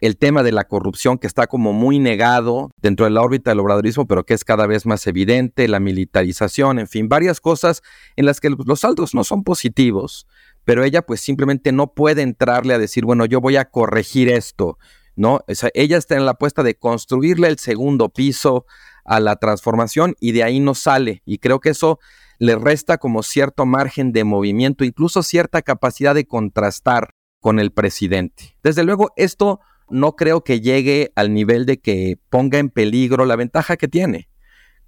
el 0.07 0.17
tema 0.17 0.43
de 0.43 0.53
la 0.53 0.65
corrupción 0.65 1.19
que 1.19 1.27
está 1.27 1.47
como 1.47 1.73
muy 1.73 1.99
negado 1.99 2.71
dentro 2.81 3.05
de 3.05 3.11
la 3.11 3.23
órbita 3.23 3.51
del 3.51 3.61
obradorismo, 3.61 4.07
pero 4.07 4.25
que 4.25 4.35
es 4.35 4.45
cada 4.45 4.67
vez 4.67 4.87
más 4.87 5.07
evidente, 5.07 5.69
la 5.69 5.81
militarización, 5.81 6.79
en 6.79 6.87
fin, 6.87 7.09
varias 7.09 7.41
cosas 7.41 7.83
en 8.17 8.27
las 8.27 8.41
que 8.41 8.51
los 8.51 8.81
saldos 8.81 9.15
no 9.15 9.25
son 9.25 9.45
positivos, 9.45 10.27
pero 10.65 10.85
ella 10.85 11.03
pues 11.03 11.21
simplemente 11.21 11.73
no 11.73 11.93
puede 11.95 12.23
entrarle 12.23 12.75
a 12.75 12.79
decir, 12.79 13.05
bueno, 13.05 13.27
yo 13.27 13.41
voy 13.41 13.57
a 13.57 13.67
corregir 13.67 14.29
esto, 14.29 14.79
¿no? 15.15 15.41
ella 15.75 15.97
está 15.97 16.17
en 16.17 16.25
la 16.25 16.33
apuesta 16.33 16.63
de 16.63 16.77
construirle 16.77 17.49
el 17.49 17.59
segundo 17.59 18.09
piso 18.09 18.67
a 19.05 19.21
la 19.21 19.37
transformación 19.37 20.15
y 20.21 20.33
de 20.33 20.43
ahí 20.43 20.61
no 20.61 20.75
sale. 20.75 21.23
Y 21.25 21.39
creo 21.39 21.61
que 21.61 21.71
eso 21.71 21.99
le 22.39 22.57
resta 22.57 22.99
como 22.99 23.23
cierto 23.23 23.65
margen 23.65 24.13
de 24.13 24.25
movimiento, 24.25 24.85
incluso 24.85 25.23
cierta 25.23 25.63
capacidad 25.63 26.15
de 26.15 26.27
contrastar 26.27 27.11
con 27.41 27.59
el 27.61 27.71
presidente. 27.73 28.57
Desde 28.63 28.85
luego, 28.85 29.13
esto 29.17 29.61
no 29.89 30.17
creo 30.17 30.43
que 30.43 30.61
llegue 30.61 31.13
al 31.15 31.33
nivel 31.33 31.67
de 31.67 31.79
que 31.79 32.19
ponga 32.31 32.59
en 32.59 32.71
peligro 32.71 33.25
la 33.25 33.37
ventaja 33.37 33.77
que 33.77 33.89
tiene. 33.89 34.29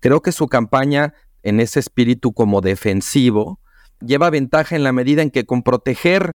Creo 0.01 0.23
que 0.23 0.33
su 0.33 0.47
campaña 0.49 1.15
en 1.43 1.61
ese 1.61 1.81
espíritu 1.81 2.33
como 2.33 2.61
defensivo 2.61 3.61
lleva 4.01 4.31
ventaja 4.31 4.77
en 4.77 4.85
la 4.85 4.93
medida 4.93 5.23
en 5.23 5.31
que 5.31 5.45
con 5.45 5.63
proteger 5.63 6.33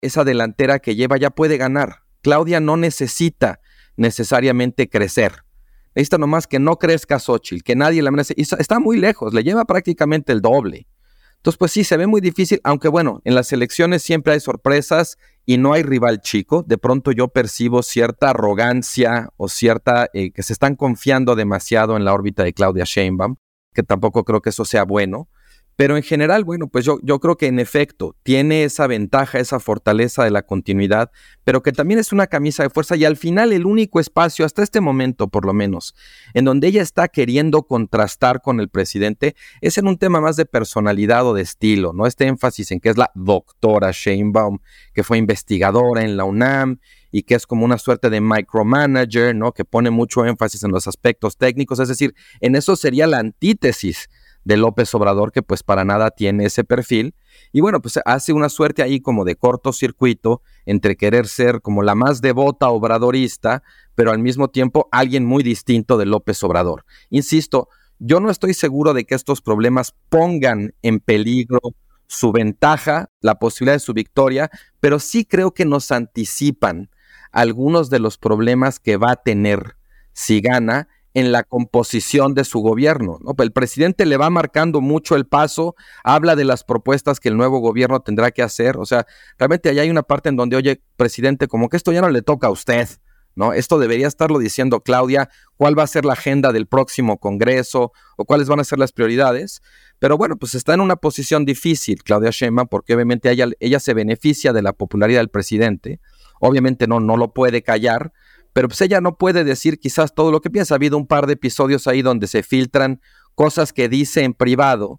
esa 0.00 0.24
delantera 0.24 0.78
que 0.78 0.94
lleva 0.96 1.16
ya 1.16 1.30
puede 1.30 1.56
ganar. 1.56 2.02
Claudia 2.22 2.60
no 2.60 2.76
necesita 2.76 3.60
necesariamente 3.96 4.88
crecer. 4.88 5.44
Necesita 5.94 6.18
nomás 6.18 6.46
que 6.46 6.58
no 6.58 6.76
crezca 6.78 7.18
Xochitl, 7.18 7.62
que 7.62 7.74
nadie 7.74 8.02
la 8.02 8.08
amenace. 8.08 8.34
está 8.36 8.78
muy 8.78 8.98
lejos, 8.98 9.32
le 9.32 9.42
lleva 9.42 9.64
prácticamente 9.64 10.32
el 10.32 10.42
doble. 10.42 10.86
Entonces, 11.36 11.58
pues 11.58 11.72
sí, 11.72 11.84
se 11.84 11.96
ve 11.96 12.06
muy 12.06 12.20
difícil, 12.20 12.60
aunque 12.64 12.88
bueno, 12.88 13.20
en 13.24 13.34
las 13.34 13.52
elecciones 13.52 14.02
siempre 14.02 14.32
hay 14.32 14.40
sorpresas 14.40 15.16
y 15.44 15.58
no 15.58 15.72
hay 15.72 15.82
rival 15.82 16.20
chico. 16.20 16.64
De 16.66 16.76
pronto 16.76 17.12
yo 17.12 17.28
percibo 17.28 17.82
cierta 17.82 18.30
arrogancia 18.30 19.30
o 19.36 19.48
cierta 19.48 20.08
eh, 20.12 20.32
que 20.32 20.42
se 20.42 20.52
están 20.52 20.74
confiando 20.74 21.36
demasiado 21.36 21.96
en 21.96 22.04
la 22.04 22.14
órbita 22.14 22.42
de 22.42 22.52
Claudia 22.52 22.84
Sheinbaum, 22.84 23.36
que 23.72 23.84
tampoco 23.84 24.24
creo 24.24 24.42
que 24.42 24.50
eso 24.50 24.64
sea 24.64 24.84
bueno. 24.84 25.28
Pero 25.76 25.98
en 25.98 26.02
general, 26.02 26.42
bueno, 26.44 26.68
pues 26.68 26.86
yo, 26.86 26.98
yo 27.02 27.20
creo 27.20 27.36
que 27.36 27.48
en 27.48 27.58
efecto 27.58 28.16
tiene 28.22 28.64
esa 28.64 28.86
ventaja, 28.86 29.38
esa 29.38 29.60
fortaleza 29.60 30.24
de 30.24 30.30
la 30.30 30.40
continuidad, 30.40 31.10
pero 31.44 31.62
que 31.62 31.70
también 31.70 32.00
es 32.00 32.12
una 32.12 32.26
camisa 32.26 32.62
de 32.62 32.70
fuerza 32.70 32.96
y 32.96 33.04
al 33.04 33.18
final 33.18 33.52
el 33.52 33.66
único 33.66 34.00
espacio, 34.00 34.46
hasta 34.46 34.62
este 34.62 34.80
momento 34.80 35.28
por 35.28 35.44
lo 35.44 35.52
menos, 35.52 35.94
en 36.32 36.46
donde 36.46 36.68
ella 36.68 36.80
está 36.80 37.08
queriendo 37.08 37.64
contrastar 37.64 38.40
con 38.40 38.58
el 38.58 38.70
presidente, 38.70 39.36
es 39.60 39.76
en 39.76 39.86
un 39.86 39.98
tema 39.98 40.18
más 40.22 40.36
de 40.36 40.46
personalidad 40.46 41.26
o 41.26 41.34
de 41.34 41.42
estilo, 41.42 41.92
¿no? 41.92 42.06
Este 42.06 42.26
énfasis 42.26 42.70
en 42.70 42.80
que 42.80 42.88
es 42.88 42.96
la 42.96 43.10
doctora 43.14 43.90
Sheinbaum, 43.92 44.60
que 44.94 45.04
fue 45.04 45.18
investigadora 45.18 46.02
en 46.02 46.16
la 46.16 46.24
UNAM 46.24 46.78
y 47.12 47.24
que 47.24 47.34
es 47.34 47.46
como 47.46 47.66
una 47.66 47.76
suerte 47.76 48.08
de 48.08 48.22
micromanager, 48.22 49.36
¿no? 49.36 49.52
Que 49.52 49.66
pone 49.66 49.90
mucho 49.90 50.24
énfasis 50.24 50.62
en 50.64 50.70
los 50.70 50.86
aspectos 50.86 51.36
técnicos, 51.36 51.80
es 51.80 51.88
decir, 51.88 52.14
en 52.40 52.56
eso 52.56 52.76
sería 52.76 53.06
la 53.06 53.18
antítesis 53.18 54.08
de 54.46 54.56
López 54.56 54.94
Obrador, 54.94 55.32
que 55.32 55.42
pues 55.42 55.64
para 55.64 55.84
nada 55.84 56.12
tiene 56.12 56.44
ese 56.44 56.62
perfil. 56.62 57.16
Y 57.52 57.60
bueno, 57.60 57.82
pues 57.82 57.98
hace 58.04 58.32
una 58.32 58.48
suerte 58.48 58.80
ahí 58.80 59.00
como 59.00 59.24
de 59.24 59.34
cortocircuito 59.34 60.40
entre 60.66 60.96
querer 60.96 61.26
ser 61.26 61.60
como 61.60 61.82
la 61.82 61.96
más 61.96 62.20
devota 62.20 62.68
obradorista, 62.68 63.64
pero 63.96 64.12
al 64.12 64.20
mismo 64.20 64.46
tiempo 64.48 64.88
alguien 64.92 65.24
muy 65.24 65.42
distinto 65.42 65.98
de 65.98 66.06
López 66.06 66.40
Obrador. 66.44 66.84
Insisto, 67.10 67.68
yo 67.98 68.20
no 68.20 68.30
estoy 68.30 68.54
seguro 68.54 68.94
de 68.94 69.04
que 69.04 69.16
estos 69.16 69.42
problemas 69.42 69.96
pongan 70.08 70.74
en 70.82 71.00
peligro 71.00 71.58
su 72.06 72.30
ventaja, 72.30 73.10
la 73.20 73.40
posibilidad 73.40 73.74
de 73.74 73.80
su 73.80 73.94
victoria, 73.94 74.48
pero 74.78 75.00
sí 75.00 75.24
creo 75.24 75.54
que 75.54 75.64
nos 75.64 75.90
anticipan 75.90 76.88
algunos 77.32 77.90
de 77.90 77.98
los 77.98 78.16
problemas 78.16 78.78
que 78.78 78.96
va 78.96 79.10
a 79.10 79.16
tener 79.16 79.76
si 80.12 80.40
gana 80.40 80.86
en 81.16 81.32
la 81.32 81.44
composición 81.44 82.34
de 82.34 82.44
su 82.44 82.60
gobierno. 82.60 83.18
¿no? 83.22 83.34
El 83.42 83.50
presidente 83.50 84.04
le 84.04 84.18
va 84.18 84.28
marcando 84.28 84.82
mucho 84.82 85.16
el 85.16 85.24
paso, 85.26 85.74
habla 86.04 86.36
de 86.36 86.44
las 86.44 86.62
propuestas 86.62 87.20
que 87.20 87.30
el 87.30 87.38
nuevo 87.38 87.58
gobierno 87.60 88.00
tendrá 88.00 88.32
que 88.32 88.42
hacer. 88.42 88.76
O 88.76 88.84
sea, 88.84 89.06
realmente 89.38 89.70
allá 89.70 89.80
hay 89.80 89.88
una 89.88 90.02
parte 90.02 90.28
en 90.28 90.36
donde, 90.36 90.56
oye, 90.56 90.82
presidente, 90.98 91.48
como 91.48 91.70
que 91.70 91.78
esto 91.78 91.90
ya 91.90 92.02
no 92.02 92.10
le 92.10 92.20
toca 92.20 92.48
a 92.48 92.50
usted. 92.50 92.86
¿No? 93.34 93.54
Esto 93.54 93.78
debería 93.78 94.08
estarlo 94.08 94.38
diciendo 94.38 94.80
Claudia, 94.80 95.30
cuál 95.56 95.78
va 95.78 95.84
a 95.84 95.86
ser 95.86 96.04
la 96.04 96.14
agenda 96.14 96.52
del 96.52 96.66
próximo 96.66 97.18
Congreso 97.18 97.92
o 98.16 98.24
cuáles 98.26 98.48
van 98.48 98.60
a 98.60 98.64
ser 98.64 98.78
las 98.78 98.92
prioridades. 98.92 99.62
Pero 99.98 100.18
bueno, 100.18 100.36
pues 100.36 100.54
está 100.54 100.74
en 100.74 100.82
una 100.82 100.96
posición 100.96 101.46
difícil 101.46 102.02
Claudia 102.02 102.30
Sheinbaum 102.30 102.68
porque 102.68 102.94
obviamente 102.94 103.30
ella, 103.30 103.48
ella 103.60 103.80
se 103.80 103.94
beneficia 103.94 104.52
de 104.52 104.62
la 104.62 104.74
popularidad 104.74 105.20
del 105.20 105.30
presidente. 105.30 106.00
Obviamente 106.40 106.86
no, 106.86 107.00
no 107.00 107.16
lo 107.16 107.32
puede 107.32 107.62
callar, 107.62 108.12
pero 108.56 108.68
pues 108.68 108.80
ella 108.80 109.02
no 109.02 109.18
puede 109.18 109.44
decir 109.44 109.78
quizás 109.78 110.14
todo 110.14 110.32
lo 110.32 110.40
que 110.40 110.48
piensa. 110.48 110.72
Ha 110.72 110.76
habido 110.76 110.96
un 110.96 111.06
par 111.06 111.26
de 111.26 111.34
episodios 111.34 111.86
ahí 111.86 112.00
donde 112.00 112.26
se 112.26 112.42
filtran 112.42 113.02
cosas 113.34 113.74
que 113.74 113.90
dice 113.90 114.24
en 114.24 114.32
privado 114.32 114.98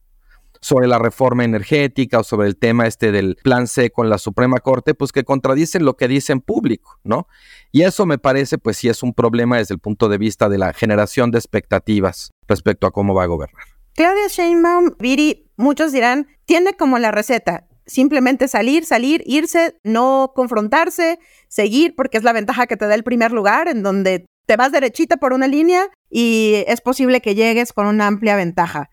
sobre 0.61 0.85
la 0.85 0.99
reforma 0.99 1.43
energética 1.43 2.19
o 2.19 2.23
sobre 2.23 2.49
el 2.49 2.55
tema 2.55 2.85
este 2.85 3.11
del 3.11 3.35
plan 3.41 3.65
C 3.65 3.89
con 3.89 4.11
la 4.11 4.19
Suprema 4.19 4.59
Corte, 4.59 4.93
pues 4.93 5.11
que 5.11 5.23
contradicen 5.23 5.85
lo 5.85 5.97
que 5.97 6.07
dice 6.07 6.33
en 6.33 6.41
público, 6.41 6.99
¿no? 7.03 7.27
Y 7.71 7.81
eso 7.81 8.05
me 8.05 8.19
parece, 8.19 8.59
pues 8.59 8.77
sí 8.77 8.89
es 8.89 9.01
un 9.01 9.15
problema 9.15 9.57
desde 9.57 9.73
el 9.73 9.79
punto 9.79 10.07
de 10.07 10.19
vista 10.19 10.49
de 10.49 10.59
la 10.59 10.71
generación 10.73 11.31
de 11.31 11.39
expectativas 11.39 12.29
respecto 12.47 12.85
a 12.85 12.91
cómo 12.91 13.15
va 13.15 13.23
a 13.23 13.25
gobernar. 13.25 13.63
Claudia 13.95 14.27
Sheinbaum, 14.27 14.91
Viri, 14.99 15.49
muchos 15.57 15.91
dirán, 15.91 16.27
tiene 16.45 16.75
como 16.75 16.99
la 16.99 17.09
receta, 17.09 17.65
simplemente 17.87 18.47
salir, 18.47 18.85
salir, 18.85 19.23
irse, 19.25 19.79
no 19.83 20.33
confrontarse, 20.35 21.19
seguir, 21.47 21.95
porque 21.95 22.17
es 22.17 22.23
la 22.23 22.33
ventaja 22.33 22.67
que 22.67 22.77
te 22.77 22.87
da 22.87 22.93
el 22.93 23.03
primer 23.03 23.31
lugar, 23.31 23.67
en 23.67 23.81
donde 23.81 24.25
te 24.45 24.55
vas 24.57 24.71
derechita 24.71 25.17
por 25.17 25.33
una 25.33 25.47
línea 25.47 25.89
y 26.09 26.63
es 26.67 26.81
posible 26.81 27.21
que 27.21 27.35
llegues 27.35 27.73
con 27.73 27.87
una 27.87 28.07
amplia 28.07 28.35
ventaja. 28.35 28.89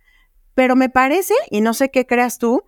Pero 0.55 0.77
me 0.77 0.89
parece, 0.89 1.35
y 1.51 1.61
no 1.61 1.75
sé 1.75 1.91
qué 1.91 2.07
creas 2.07 2.39
tú, 2.39 2.63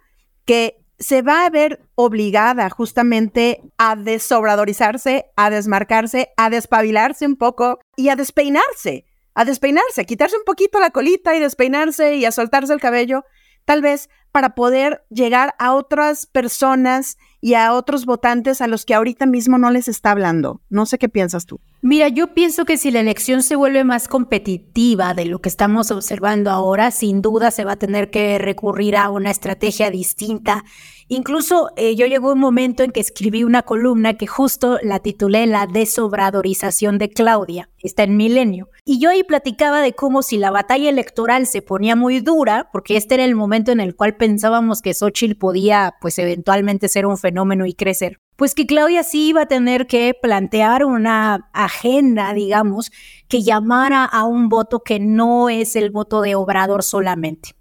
que 0.44 0.84
se 0.98 1.22
va 1.22 1.44
a 1.44 1.50
ver 1.50 1.80
obligada 1.94 2.70
justamente 2.70 3.60
a 3.76 3.96
desobradorizarse, 3.96 5.26
a 5.36 5.50
desmarcarse, 5.50 6.30
a 6.36 6.50
despabilarse 6.50 7.26
un 7.26 7.36
poco 7.36 7.78
y 7.96 8.08
a 8.08 8.16
despeinarse, 8.16 9.04
a 9.34 9.44
despeinarse, 9.44 10.00
a 10.00 10.04
quitarse 10.04 10.36
un 10.36 10.44
poquito 10.44 10.80
la 10.80 10.90
colita 10.90 11.36
y 11.36 11.40
despeinarse 11.40 12.16
y 12.16 12.24
a 12.24 12.32
soltarse 12.32 12.72
el 12.72 12.80
cabello, 12.80 13.24
tal 13.66 13.82
vez 13.82 14.08
para 14.32 14.54
poder 14.54 15.04
llegar 15.10 15.54
a 15.58 15.74
otras 15.74 16.26
personas 16.26 17.18
y 17.40 17.54
a 17.54 17.72
otros 17.72 18.06
votantes 18.06 18.60
a 18.60 18.66
los 18.66 18.84
que 18.84 18.94
ahorita 18.94 19.26
mismo 19.26 19.58
no 19.58 19.70
les 19.70 19.88
está 19.88 20.10
hablando. 20.10 20.60
No 20.68 20.84
sé 20.84 20.98
qué 20.98 21.08
piensas 21.08 21.46
tú. 21.46 21.60
Mira, 21.80 22.08
yo 22.08 22.34
pienso 22.34 22.64
que 22.64 22.76
si 22.76 22.90
la 22.90 23.00
elección 23.00 23.42
se 23.42 23.56
vuelve 23.56 23.84
más 23.84 24.08
competitiva 24.08 25.14
de 25.14 25.26
lo 25.26 25.40
que 25.40 25.48
estamos 25.48 25.90
observando 25.90 26.50
ahora, 26.50 26.90
sin 26.90 27.22
duda 27.22 27.50
se 27.50 27.64
va 27.64 27.72
a 27.72 27.78
tener 27.78 28.10
que 28.10 28.38
recurrir 28.38 28.96
a 28.96 29.10
una 29.10 29.30
estrategia 29.30 29.90
distinta 29.90 30.64
Incluso 31.08 31.70
eh, 31.76 31.94
yo 31.94 32.06
llegó 32.06 32.32
un 32.32 32.40
momento 32.40 32.82
en 32.82 32.90
que 32.90 32.98
escribí 32.98 33.44
una 33.44 33.62
columna 33.62 34.14
que 34.14 34.26
justo 34.26 34.78
la 34.82 34.98
titulé 34.98 35.46
La 35.46 35.68
desobradorización 35.68 36.98
de 36.98 37.10
Claudia, 37.10 37.70
está 37.78 38.02
en 38.02 38.16
Milenio. 38.16 38.70
Y 38.84 38.98
yo 38.98 39.10
ahí 39.10 39.22
platicaba 39.22 39.82
de 39.82 39.92
cómo 39.92 40.22
si 40.22 40.36
la 40.36 40.50
batalla 40.50 40.88
electoral 40.88 41.46
se 41.46 41.62
ponía 41.62 41.94
muy 41.94 42.20
dura, 42.20 42.68
porque 42.72 42.96
este 42.96 43.14
era 43.14 43.24
el 43.24 43.36
momento 43.36 43.70
en 43.70 43.78
el 43.78 43.94
cual 43.94 44.16
pensábamos 44.16 44.82
que 44.82 44.94
Xochitl 44.94 45.36
podía 45.36 45.94
pues 46.00 46.18
eventualmente 46.18 46.88
ser 46.88 47.06
un 47.06 47.18
fenómeno 47.18 47.66
y 47.66 47.74
crecer, 47.74 48.18
pues 48.34 48.54
que 48.54 48.66
Claudia 48.66 49.02
sí 49.02 49.28
iba 49.28 49.42
a 49.42 49.46
tener 49.46 49.86
que 49.86 50.12
plantear 50.20 50.84
una 50.84 51.48
agenda, 51.52 52.34
digamos, 52.34 52.90
que 53.28 53.42
llamara 53.42 54.04
a 54.04 54.24
un 54.24 54.48
voto 54.48 54.80
que 54.80 54.98
no 54.98 55.48
es 55.48 55.76
el 55.76 55.90
voto 55.90 56.20
de 56.20 56.34
Obrador 56.34 56.82
solamente. 56.82 57.55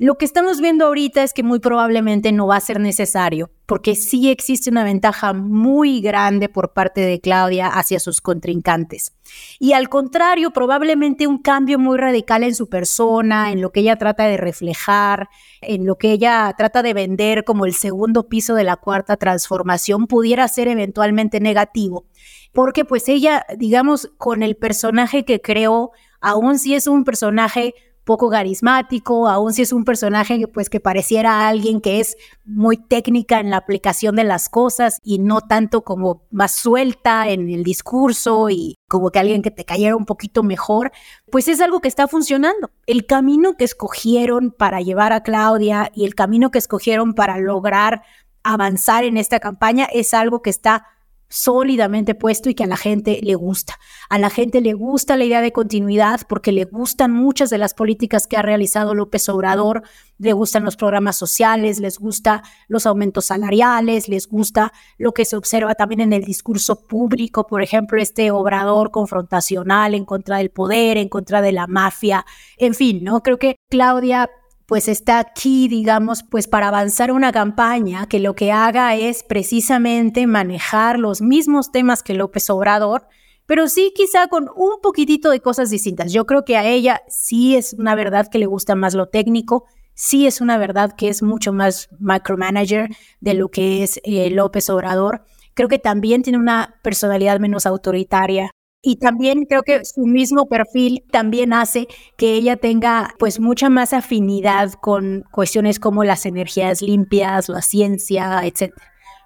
Lo 0.00 0.14
que 0.14 0.24
estamos 0.24 0.60
viendo 0.60 0.86
ahorita 0.86 1.24
es 1.24 1.32
que 1.32 1.42
muy 1.42 1.58
probablemente 1.58 2.30
no 2.30 2.46
va 2.46 2.54
a 2.54 2.60
ser 2.60 2.78
necesario, 2.78 3.50
porque 3.66 3.96
sí 3.96 4.30
existe 4.30 4.70
una 4.70 4.84
ventaja 4.84 5.32
muy 5.32 6.00
grande 6.00 6.48
por 6.48 6.72
parte 6.72 7.00
de 7.00 7.20
Claudia 7.20 7.66
hacia 7.66 7.98
sus 7.98 8.20
contrincantes. 8.20 9.12
Y 9.58 9.72
al 9.72 9.88
contrario, 9.88 10.52
probablemente 10.52 11.26
un 11.26 11.38
cambio 11.38 11.80
muy 11.80 11.98
radical 11.98 12.44
en 12.44 12.54
su 12.54 12.68
persona, 12.68 13.50
en 13.50 13.60
lo 13.60 13.72
que 13.72 13.80
ella 13.80 13.96
trata 13.96 14.26
de 14.26 14.36
reflejar, 14.36 15.30
en 15.62 15.84
lo 15.84 15.96
que 15.96 16.12
ella 16.12 16.54
trata 16.56 16.84
de 16.84 16.94
vender 16.94 17.42
como 17.42 17.66
el 17.66 17.74
segundo 17.74 18.28
piso 18.28 18.54
de 18.54 18.62
la 18.62 18.76
cuarta 18.76 19.16
transformación, 19.16 20.06
pudiera 20.06 20.46
ser 20.46 20.68
eventualmente 20.68 21.40
negativo. 21.40 22.06
Porque 22.52 22.84
pues 22.84 23.08
ella, 23.08 23.44
digamos, 23.58 24.12
con 24.16 24.44
el 24.44 24.56
personaje 24.56 25.24
que 25.24 25.40
creó, 25.40 25.90
aún 26.20 26.60
si 26.60 26.76
es 26.76 26.86
un 26.86 27.02
personaje 27.02 27.74
poco 28.08 28.30
carismático, 28.30 29.28
aun 29.28 29.52
si 29.52 29.60
es 29.60 29.70
un 29.70 29.84
personaje 29.84 30.38
que, 30.38 30.48
pues, 30.48 30.70
que 30.70 30.80
pareciera 30.80 31.46
alguien 31.46 31.82
que 31.82 32.00
es 32.00 32.16
muy 32.46 32.78
técnica 32.78 33.38
en 33.38 33.50
la 33.50 33.58
aplicación 33.58 34.16
de 34.16 34.24
las 34.24 34.48
cosas 34.48 34.98
y 35.04 35.18
no 35.18 35.42
tanto 35.42 35.82
como 35.82 36.22
más 36.30 36.54
suelta 36.54 37.28
en 37.28 37.50
el 37.50 37.64
discurso 37.64 38.48
y 38.48 38.76
como 38.88 39.10
que 39.10 39.18
alguien 39.18 39.42
que 39.42 39.50
te 39.50 39.66
cayera 39.66 39.94
un 39.94 40.06
poquito 40.06 40.42
mejor, 40.42 40.90
pues 41.30 41.48
es 41.48 41.60
algo 41.60 41.80
que 41.80 41.88
está 41.88 42.08
funcionando. 42.08 42.70
El 42.86 43.04
camino 43.04 43.58
que 43.58 43.64
escogieron 43.64 44.52
para 44.52 44.80
llevar 44.80 45.12
a 45.12 45.22
Claudia 45.22 45.92
y 45.94 46.06
el 46.06 46.14
camino 46.14 46.50
que 46.50 46.56
escogieron 46.56 47.12
para 47.12 47.36
lograr 47.36 48.04
avanzar 48.42 49.04
en 49.04 49.18
esta 49.18 49.38
campaña 49.38 49.84
es 49.84 50.14
algo 50.14 50.40
que 50.40 50.48
está 50.48 50.86
sólidamente 51.28 52.14
puesto 52.14 52.48
y 52.48 52.54
que 52.54 52.64
a 52.64 52.68
la 52.68 52.76
gente 52.76 53.20
le 53.22 53.34
gusta. 53.34 53.78
A 54.08 54.18
la 54.18 54.30
gente 54.30 54.60
le 54.60 54.72
gusta 54.72 55.16
la 55.16 55.24
idea 55.24 55.40
de 55.40 55.52
continuidad 55.52 56.20
porque 56.28 56.52
le 56.52 56.64
gustan 56.64 57.12
muchas 57.12 57.50
de 57.50 57.58
las 57.58 57.74
políticas 57.74 58.26
que 58.26 58.36
ha 58.36 58.42
realizado 58.42 58.94
López 58.94 59.28
Obrador, 59.28 59.82
le 60.18 60.32
gustan 60.32 60.64
los 60.64 60.76
programas 60.76 61.16
sociales, 61.16 61.80
les 61.80 61.98
gusta 61.98 62.42
los 62.66 62.86
aumentos 62.86 63.26
salariales, 63.26 64.08
les 64.08 64.26
gusta 64.26 64.72
lo 64.96 65.12
que 65.12 65.24
se 65.24 65.36
observa 65.36 65.74
también 65.74 66.00
en 66.00 66.12
el 66.12 66.24
discurso 66.24 66.86
público, 66.86 67.46
por 67.46 67.62
ejemplo, 67.62 68.00
este 68.00 68.30
obrador 68.30 68.90
confrontacional 68.90 69.94
en 69.94 70.04
contra 70.04 70.38
del 70.38 70.50
poder, 70.50 70.96
en 70.96 71.08
contra 71.08 71.42
de 71.42 71.52
la 71.52 71.66
mafia, 71.66 72.24
en 72.56 72.74
fin, 72.74 73.04
¿no? 73.04 73.22
Creo 73.22 73.38
que 73.38 73.56
Claudia 73.68 74.30
pues 74.68 74.86
está 74.86 75.18
aquí, 75.18 75.66
digamos, 75.66 76.22
pues 76.22 76.46
para 76.46 76.68
avanzar 76.68 77.10
una 77.10 77.32
campaña 77.32 78.06
que 78.06 78.20
lo 78.20 78.34
que 78.34 78.52
haga 78.52 78.94
es 78.96 79.22
precisamente 79.22 80.26
manejar 80.26 80.98
los 80.98 81.22
mismos 81.22 81.72
temas 81.72 82.02
que 82.02 82.12
López 82.12 82.50
Obrador, 82.50 83.08
pero 83.46 83.66
sí 83.68 83.94
quizá 83.96 84.28
con 84.28 84.50
un 84.54 84.82
poquitito 84.82 85.30
de 85.30 85.40
cosas 85.40 85.70
distintas. 85.70 86.12
Yo 86.12 86.26
creo 86.26 86.44
que 86.44 86.58
a 86.58 86.66
ella 86.66 87.00
sí 87.08 87.56
es 87.56 87.72
una 87.72 87.94
verdad 87.94 88.28
que 88.30 88.38
le 88.38 88.44
gusta 88.44 88.74
más 88.74 88.92
lo 88.92 89.08
técnico, 89.08 89.64
sí 89.94 90.26
es 90.26 90.42
una 90.42 90.58
verdad 90.58 90.94
que 90.94 91.08
es 91.08 91.22
mucho 91.22 91.54
más 91.54 91.88
micromanager 91.98 92.90
de 93.20 93.32
lo 93.32 93.48
que 93.48 93.82
es 93.82 93.98
eh, 94.04 94.28
López 94.28 94.68
Obrador. 94.68 95.24
Creo 95.54 95.70
que 95.70 95.78
también 95.78 96.22
tiene 96.22 96.38
una 96.38 96.74
personalidad 96.82 97.40
menos 97.40 97.64
autoritaria 97.64 98.50
y 98.82 98.96
también 98.96 99.44
creo 99.44 99.62
que 99.62 99.84
su 99.84 100.06
mismo 100.06 100.48
perfil 100.48 101.04
también 101.10 101.52
hace 101.52 101.88
que 102.16 102.34
ella 102.34 102.56
tenga 102.56 103.14
pues 103.18 103.40
mucha 103.40 103.68
más 103.68 103.92
afinidad 103.92 104.72
con 104.74 105.24
cuestiones 105.32 105.80
como 105.80 106.04
las 106.04 106.26
energías 106.26 106.80
limpias, 106.82 107.48
la 107.48 107.62
ciencia, 107.62 108.40
etc. 108.44 108.72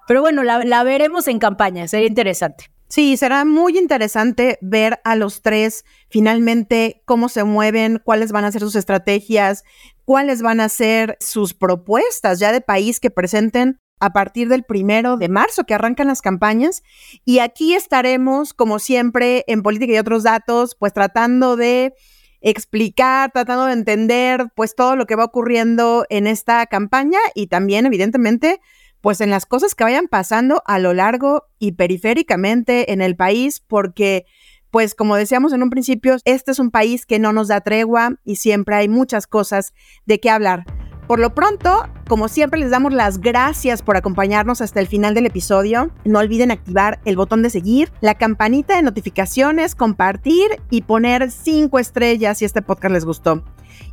Pero 0.07 0.21
bueno, 0.21 0.43
la, 0.43 0.63
la 0.63 0.83
veremos 0.83 1.27
en 1.27 1.39
campaña, 1.39 1.87
sería 1.87 2.07
interesante. 2.07 2.65
Sí, 2.87 3.17
será 3.17 3.43
muy 3.43 3.77
interesante 3.79 4.59
ver 4.61 4.99
a 5.03 5.15
los 5.15 5.41
tres 5.41 5.83
finalmente 6.09 7.01
cómo 7.05 7.27
se 7.27 7.43
mueven, 7.43 7.99
cuáles 8.03 8.31
van 8.31 8.45
a 8.45 8.51
ser 8.51 8.61
sus 8.61 8.75
estrategias, 8.75 9.63
cuáles 10.05 10.43
van 10.43 10.59
a 10.59 10.69
ser 10.69 11.17
sus 11.19 11.55
propuestas 11.55 12.39
ya 12.39 12.51
de 12.51 12.61
país 12.61 12.99
que 12.99 13.09
presenten 13.09 13.79
a 14.03 14.11
partir 14.11 14.49
del 14.49 14.63
primero 14.63 15.15
de 15.15 15.29
marzo 15.29 15.63
que 15.63 15.73
arrancan 15.73 16.07
las 16.07 16.21
campañas. 16.21 16.83
Y 17.23 17.39
aquí 17.39 17.73
estaremos, 17.73 18.53
como 18.53 18.77
siempre, 18.77 19.45
en 19.47 19.63
política 19.63 19.93
y 19.93 19.97
otros 19.97 20.23
datos, 20.23 20.75
pues 20.75 20.91
tratando 20.91 21.55
de 21.55 21.93
explicar, 22.41 23.31
tratando 23.31 23.65
de 23.65 23.71
entender, 23.71 24.47
pues 24.57 24.75
todo 24.75 24.97
lo 24.97 25.05
que 25.05 25.15
va 25.15 25.23
ocurriendo 25.23 26.05
en 26.09 26.27
esta 26.27 26.65
campaña 26.65 27.19
y 27.33 27.47
también, 27.47 27.85
evidentemente, 27.85 28.59
pues 28.99 29.21
en 29.21 29.29
las 29.29 29.45
cosas 29.45 29.73
que 29.73 29.85
vayan 29.85 30.09
pasando 30.09 30.61
a 30.65 30.79
lo 30.79 30.93
largo 30.93 31.45
y 31.57 31.71
periféricamente 31.71 32.91
en 32.91 33.01
el 33.01 33.15
país, 33.15 33.61
porque 33.65 34.25
pues 34.69 34.95
como 34.95 35.15
decíamos 35.15 35.53
en 35.53 35.63
un 35.63 35.69
principio, 35.69 36.17
este 36.25 36.51
es 36.51 36.59
un 36.59 36.71
país 36.71 37.05
que 37.05 37.19
no 37.19 37.31
nos 37.31 37.47
da 37.47 37.61
tregua 37.61 38.15
y 38.25 38.35
siempre 38.37 38.75
hay 38.75 38.89
muchas 38.89 39.27
cosas 39.27 39.73
de 40.05 40.19
qué 40.19 40.29
hablar. 40.29 40.65
Por 41.13 41.19
lo 41.19 41.35
pronto, 41.35 41.87
como 42.07 42.27
siempre, 42.27 42.59
les 42.59 42.71
damos 42.71 42.91
las 42.91 43.19
gracias 43.19 43.83
por 43.83 43.97
acompañarnos 43.97 44.61
hasta 44.61 44.79
el 44.79 44.87
final 44.87 45.13
del 45.13 45.27
episodio. 45.27 45.91
No 46.05 46.17
olviden 46.17 46.49
activar 46.49 47.01
el 47.05 47.17
botón 47.17 47.43
de 47.43 47.51
seguir, 47.51 47.91
la 48.01 48.15
campanita 48.15 48.75
de 48.75 48.81
notificaciones, 48.81 49.75
compartir 49.75 50.47
y 50.71 50.81
poner 50.81 51.29
cinco 51.29 51.77
estrellas 51.77 52.39
si 52.39 52.45
este 52.45 52.63
podcast 52.63 52.93
les 52.93 53.05
gustó. 53.05 53.43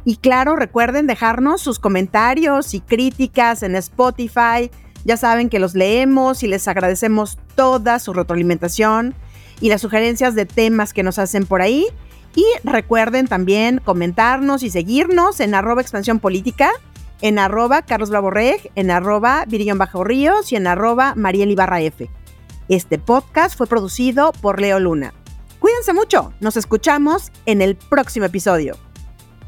Y 0.06 0.16
claro, 0.16 0.56
recuerden 0.56 1.06
dejarnos 1.06 1.61
sus 1.61 1.78
comentarios 1.78 2.72
y 2.72 2.80
críticas 2.80 3.62
en 3.62 3.76
Spotify. 3.76 4.70
Ya 5.04 5.18
saben 5.18 5.50
que 5.50 5.59
los 5.59 5.74
leemos 5.74 6.42
y 6.42 6.48
les 6.48 6.68
agradecemos 6.68 7.37
toda 7.54 7.98
su 7.98 8.14
retroalimentación 8.14 9.14
y 9.61 9.68
las 9.68 9.83
sugerencias 9.83 10.35
de 10.35 10.46
temas 10.46 10.94
que 10.94 11.02
nos 11.02 11.18
hacen 11.18 11.44
por 11.44 11.61
ahí. 11.61 11.87
Y 12.35 12.46
recuerden 12.64 13.26
también 13.26 13.78
comentarnos 13.85 14.62
y 14.62 14.70
seguirnos 14.70 15.40
en 15.40 15.54
arroba 15.54 15.83
expansión 15.83 16.18
política 16.18 16.70
en 17.22 17.38
arroba 17.38 17.83
Carlos 17.83 18.11
Bravo 18.11 18.30
en 18.37 18.90
arroba 18.90 19.44
Virillón 19.46 19.78
Bajo 19.78 20.04
Ríos 20.04 20.52
y 20.52 20.56
en 20.56 20.66
arroba 20.66 21.14
Mariel 21.16 21.50
Ibarra 21.50 21.80
F. 21.80 22.11
Este 22.68 22.98
podcast 22.98 23.56
fue 23.56 23.66
producido 23.66 24.33
por 24.40 24.61
Leo 24.61 24.78
Luna. 24.78 25.14
Cuídense 25.59 25.92
mucho, 25.92 26.33
nos 26.40 26.56
escuchamos 26.56 27.33
en 27.46 27.62
el 27.62 27.76
próximo 27.76 28.26
episodio. 28.26 28.76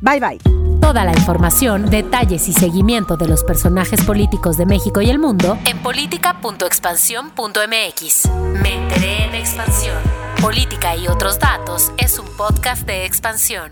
Bye 0.00 0.20
bye. 0.20 0.38
Toda 0.80 1.04
la 1.04 1.12
información, 1.12 1.88
detalles 1.88 2.48
y 2.48 2.52
seguimiento 2.52 3.16
de 3.16 3.28
los 3.28 3.44
personajes 3.44 4.04
políticos 4.04 4.56
de 4.56 4.66
México 4.66 5.00
y 5.00 5.10
el 5.10 5.20
mundo 5.20 5.56
en 5.64 5.78
política.expansión.mx. 5.78 8.28
Me 8.60 8.74
enteré 8.74 9.24
en 9.24 9.34
expansión. 9.34 9.96
Política 10.40 10.96
y 10.96 11.06
otros 11.06 11.38
datos 11.38 11.92
es 11.98 12.18
un 12.18 12.26
podcast 12.36 12.84
de 12.84 13.06
expansión. 13.06 13.70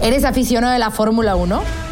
¿Eres 0.00 0.24
aficionado 0.24 0.72
de 0.72 0.78
la 0.78 0.92
Fórmula 0.92 1.34
1? 1.34 1.91